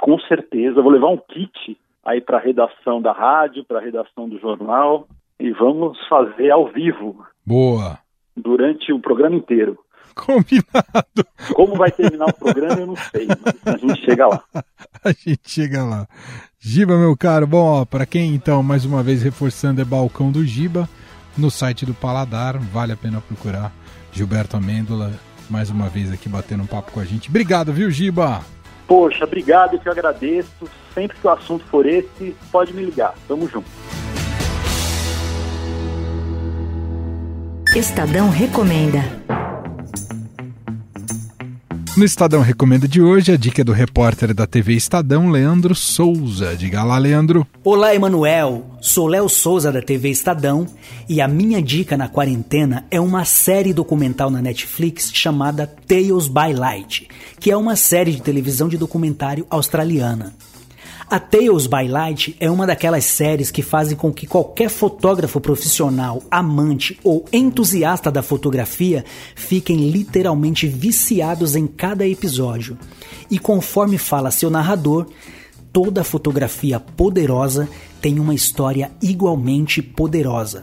com 0.00 0.16
certeza. 0.20 0.80
Vou 0.80 0.92
levar 0.92 1.08
um 1.08 1.16
kit 1.16 1.76
aí 2.04 2.20
para 2.20 2.38
a 2.38 2.40
redação 2.40 3.02
da 3.02 3.12
rádio, 3.12 3.64
para 3.64 3.78
a 3.78 3.82
redação 3.82 4.28
do 4.28 4.38
jornal 4.38 5.08
e 5.40 5.50
vamos 5.50 5.98
fazer 6.08 6.50
ao 6.50 6.70
vivo 6.70 7.24
Boa. 7.44 7.98
durante 8.36 8.92
o 8.92 9.00
programa 9.00 9.34
inteiro. 9.34 9.76
Combinado. 10.14 11.26
Como 11.52 11.74
vai 11.74 11.90
terminar 11.90 12.26
o 12.26 12.38
programa, 12.38 12.80
eu 12.80 12.86
não 12.86 12.96
sei, 12.96 13.26
mas 13.26 13.74
a 13.74 13.78
gente 13.78 14.04
chega 14.04 14.28
lá. 14.28 14.42
A 15.02 15.12
gente 15.12 15.48
chega 15.48 15.82
lá. 15.82 16.06
Giba, 16.58 16.98
meu 16.98 17.16
caro, 17.16 17.46
bom, 17.46 17.80
ó, 17.80 17.84
pra 17.86 18.04
quem 18.04 18.34
então, 18.34 18.62
mais 18.62 18.84
uma 18.84 19.02
vez 19.02 19.22
reforçando, 19.22 19.80
é 19.80 19.84
Balcão 19.84 20.30
do 20.30 20.44
Giba, 20.44 20.86
no 21.40 21.50
site 21.50 21.84
do 21.86 21.94
Paladar, 21.94 22.58
vale 22.58 22.92
a 22.92 22.96
pena 22.96 23.20
procurar. 23.20 23.72
Gilberto 24.12 24.56
Amêndola, 24.56 25.12
mais 25.48 25.70
uma 25.70 25.88
vez 25.88 26.12
aqui 26.12 26.28
batendo 26.28 26.62
um 26.62 26.66
papo 26.66 26.92
com 26.92 27.00
a 27.00 27.04
gente. 27.04 27.28
Obrigado, 27.28 27.72
viu, 27.72 27.90
Giba? 27.90 28.42
Poxa, 28.86 29.24
obrigado, 29.24 29.74
eu 29.74 29.78
te 29.78 29.88
agradeço. 29.88 30.68
Sempre 30.94 31.16
que 31.16 31.26
o 31.26 31.30
assunto 31.30 31.64
for 31.66 31.86
esse, 31.86 32.36
pode 32.50 32.72
me 32.72 32.84
ligar. 32.84 33.14
Tamo 33.26 33.48
junto. 33.48 33.68
Estadão 37.74 38.30
recomenda. 38.30 39.00
No 42.00 42.06
Estadão 42.06 42.40
Recomenda 42.40 42.88
de 42.88 43.02
hoje, 43.02 43.30
a 43.30 43.36
dica 43.36 43.60
é 43.60 43.64
do 43.64 43.72
repórter 43.72 44.32
da 44.32 44.46
TV 44.46 44.72
Estadão, 44.72 45.28
Leandro 45.28 45.74
Souza. 45.74 46.56
Diga 46.56 46.82
lá, 46.82 46.96
Leandro. 46.96 47.46
Olá, 47.62 47.94
Emanuel. 47.94 48.64
Sou 48.80 49.06
Léo 49.06 49.28
Souza 49.28 49.70
da 49.70 49.82
TV 49.82 50.08
Estadão 50.08 50.66
e 51.06 51.20
a 51.20 51.28
minha 51.28 51.60
dica 51.60 51.98
na 51.98 52.08
quarentena 52.08 52.86
é 52.90 52.98
uma 52.98 53.26
série 53.26 53.74
documental 53.74 54.30
na 54.30 54.40
Netflix 54.40 55.10
chamada 55.12 55.66
Tales 55.66 56.26
by 56.26 56.54
Light, 56.54 57.06
que 57.38 57.50
é 57.50 57.56
uma 57.58 57.76
série 57.76 58.12
de 58.12 58.22
televisão 58.22 58.66
de 58.66 58.78
documentário 58.78 59.46
australiana. 59.50 60.32
A 61.10 61.18
Tales 61.18 61.66
by 61.66 61.88
Light 61.88 62.36
é 62.38 62.48
uma 62.48 62.64
daquelas 62.64 63.04
séries 63.04 63.50
que 63.50 63.62
fazem 63.62 63.96
com 63.96 64.12
que 64.12 64.28
qualquer 64.28 64.70
fotógrafo 64.70 65.40
profissional, 65.40 66.22
amante 66.30 66.96
ou 67.02 67.24
entusiasta 67.32 68.12
da 68.12 68.22
fotografia 68.22 69.04
fiquem 69.34 69.90
literalmente 69.90 70.68
viciados 70.68 71.56
em 71.56 71.66
cada 71.66 72.06
episódio. 72.06 72.78
E 73.28 73.40
conforme 73.40 73.98
fala 73.98 74.30
seu 74.30 74.48
narrador, 74.50 75.08
toda 75.72 76.04
fotografia 76.04 76.78
poderosa 76.78 77.68
tem 78.00 78.20
uma 78.20 78.32
história 78.32 78.92
igualmente 79.02 79.82
poderosa. 79.82 80.62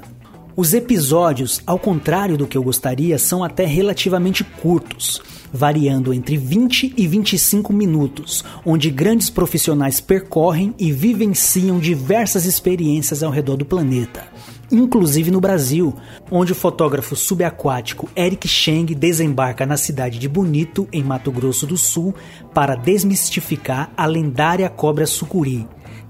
Os 0.59 0.73
episódios, 0.73 1.61
ao 1.67 1.77
contrário 1.77 2.35
do 2.35 2.47
que 2.47 2.57
eu 2.57 2.63
gostaria, 2.63 3.19
são 3.19 3.43
até 3.43 3.63
relativamente 3.63 4.43
curtos, 4.43 5.21
variando 5.53 6.11
entre 6.11 6.35
20 6.35 6.95
e 6.97 7.07
25 7.07 7.71
minutos, 7.71 8.43
onde 8.65 8.89
grandes 8.89 9.29
profissionais 9.29 10.01
percorrem 10.01 10.73
e 10.79 10.91
vivenciam 10.91 11.77
diversas 11.77 12.45
experiências 12.45 13.21
ao 13.21 13.29
redor 13.29 13.55
do 13.55 13.65
planeta. 13.65 14.23
Inclusive 14.71 15.29
no 15.29 15.39
Brasil, 15.39 15.93
onde 16.31 16.53
o 16.53 16.55
fotógrafo 16.55 17.15
subaquático 17.15 18.09
Eric 18.17 18.47
Cheng 18.47 18.95
desembarca 18.95 19.63
na 19.63 19.77
cidade 19.77 20.17
de 20.17 20.27
Bonito, 20.27 20.87
em 20.91 21.03
Mato 21.03 21.31
Grosso 21.31 21.67
do 21.67 21.77
Sul, 21.77 22.15
para 22.51 22.73
desmistificar 22.73 23.91
a 23.95 24.07
lendária 24.07 24.67
cobra 24.69 25.05
sucuri 25.05 25.67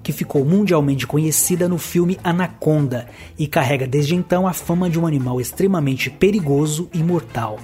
que 0.07 0.13
ficou 0.13 0.45
mundialmente 0.45 1.05
conhecida 1.05 1.67
no 1.67 1.77
filme 1.77 2.17
Anaconda 2.23 3.09
e 3.37 3.45
carrega 3.45 3.85
desde 3.85 4.15
então 4.15 4.47
a 4.47 4.53
fama 4.53 4.89
de 4.89 4.97
um 4.97 5.05
animal 5.05 5.41
extremamente 5.41 6.09
perigoso 6.09 6.89
e 6.93 7.03
mortal. 7.03 7.59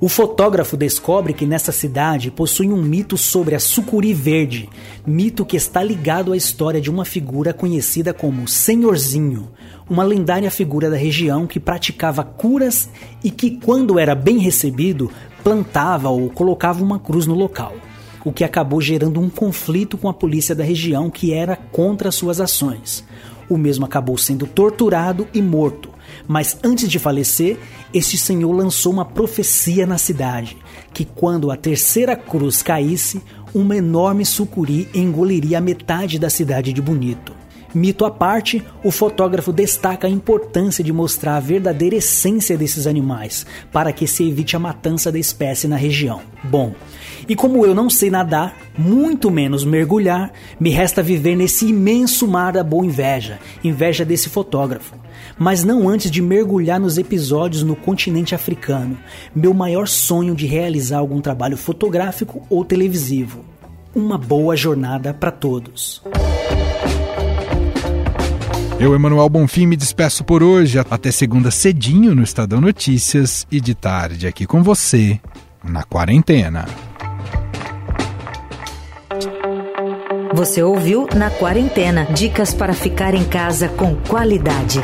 O 0.00 0.08
fotógrafo 0.08 0.76
descobre 0.76 1.32
que 1.32 1.44
nessa 1.44 1.72
cidade 1.72 2.30
possui 2.30 2.68
um 2.68 2.80
mito 2.80 3.16
sobre 3.18 3.56
a 3.56 3.58
sucuri 3.58 4.14
verde, 4.14 4.68
mito 5.04 5.44
que 5.44 5.56
está 5.56 5.82
ligado 5.82 6.32
à 6.32 6.36
história 6.36 6.80
de 6.80 6.92
uma 6.92 7.04
figura 7.04 7.52
conhecida 7.52 8.14
como 8.14 8.46
Senhorzinho, 8.46 9.50
uma 9.90 10.04
lendária 10.04 10.52
figura 10.52 10.88
da 10.88 10.96
região 10.96 11.44
que 11.44 11.58
praticava 11.58 12.22
curas 12.22 12.88
e 13.24 13.32
que, 13.32 13.58
quando 13.58 13.98
era 13.98 14.14
bem 14.14 14.38
recebido, 14.38 15.10
plantava 15.42 16.08
ou 16.08 16.30
colocava 16.30 16.84
uma 16.84 17.00
cruz 17.00 17.26
no 17.26 17.34
local 17.34 17.74
o 18.24 18.32
que 18.32 18.42
acabou 18.42 18.80
gerando 18.80 19.20
um 19.20 19.28
conflito 19.28 19.98
com 19.98 20.08
a 20.08 20.14
polícia 20.14 20.54
da 20.54 20.64
região 20.64 21.10
que 21.10 21.32
era 21.32 21.56
contra 21.56 22.10
suas 22.10 22.40
ações. 22.40 23.04
O 23.48 23.58
mesmo 23.58 23.84
acabou 23.84 24.16
sendo 24.16 24.46
torturado 24.46 25.28
e 25.34 25.42
morto, 25.42 25.90
mas 26.26 26.56
antes 26.64 26.88
de 26.88 26.98
falecer, 26.98 27.58
este 27.92 28.16
senhor 28.16 28.50
lançou 28.52 28.92
uma 28.92 29.04
profecia 29.04 29.86
na 29.86 29.98
cidade, 29.98 30.56
que 30.92 31.04
quando 31.04 31.50
a 31.50 31.56
terceira 31.56 32.16
cruz 32.16 32.62
caísse, 32.62 33.20
uma 33.54 33.76
enorme 33.76 34.24
sucuri 34.24 34.88
engoliria 34.94 35.58
a 35.58 35.60
metade 35.60 36.18
da 36.18 36.30
cidade 36.30 36.72
de 36.72 36.80
Bonito. 36.80 37.43
Mito 37.74 38.04
à 38.04 38.10
parte, 38.10 38.64
o 38.84 38.92
fotógrafo 38.92 39.52
destaca 39.52 40.06
a 40.06 40.10
importância 40.10 40.84
de 40.84 40.92
mostrar 40.92 41.36
a 41.36 41.40
verdadeira 41.40 41.96
essência 41.96 42.56
desses 42.56 42.86
animais, 42.86 43.44
para 43.72 43.92
que 43.92 44.06
se 44.06 44.28
evite 44.28 44.54
a 44.54 44.60
matança 44.60 45.10
da 45.10 45.18
espécie 45.18 45.66
na 45.66 45.74
região. 45.74 46.20
Bom, 46.44 46.72
e 47.28 47.34
como 47.34 47.66
eu 47.66 47.74
não 47.74 47.90
sei 47.90 48.10
nadar, 48.10 48.56
muito 48.78 49.28
menos 49.28 49.64
mergulhar, 49.64 50.30
me 50.60 50.70
resta 50.70 51.02
viver 51.02 51.34
nesse 51.34 51.66
imenso 51.66 52.28
mar 52.28 52.52
da 52.52 52.62
boa 52.62 52.86
inveja, 52.86 53.40
inveja 53.64 54.04
desse 54.04 54.28
fotógrafo. 54.28 54.94
Mas 55.36 55.64
não 55.64 55.88
antes 55.88 56.12
de 56.12 56.22
mergulhar 56.22 56.78
nos 56.78 56.96
episódios 56.96 57.64
no 57.64 57.74
continente 57.74 58.36
africano, 58.36 58.96
meu 59.34 59.52
maior 59.52 59.88
sonho 59.88 60.34
de 60.34 60.46
realizar 60.46 60.98
algum 60.98 61.20
trabalho 61.20 61.56
fotográfico 61.56 62.46
ou 62.48 62.64
televisivo. 62.64 63.44
Uma 63.92 64.16
boa 64.16 64.56
jornada 64.56 65.12
para 65.12 65.32
todos. 65.32 66.02
Eu, 68.78 68.94
Emanuel 68.94 69.28
Bonfim, 69.28 69.66
me 69.66 69.76
despeço 69.76 70.24
por 70.24 70.42
hoje. 70.42 70.78
Até 70.78 71.10
segunda 71.10 71.50
cedinho 71.50 72.14
no 72.14 72.22
Estadão 72.22 72.60
Notícias 72.60 73.46
e 73.50 73.60
de 73.60 73.74
tarde 73.74 74.26
aqui 74.26 74.46
com 74.46 74.62
você, 74.62 75.20
na 75.62 75.84
quarentena. 75.84 76.66
Você 80.34 80.64
ouviu 80.64 81.06
Na 81.14 81.30
Quarentena 81.30 82.06
dicas 82.06 82.52
para 82.52 82.74
ficar 82.74 83.14
em 83.14 83.24
casa 83.24 83.68
com 83.68 83.94
qualidade. 83.94 84.80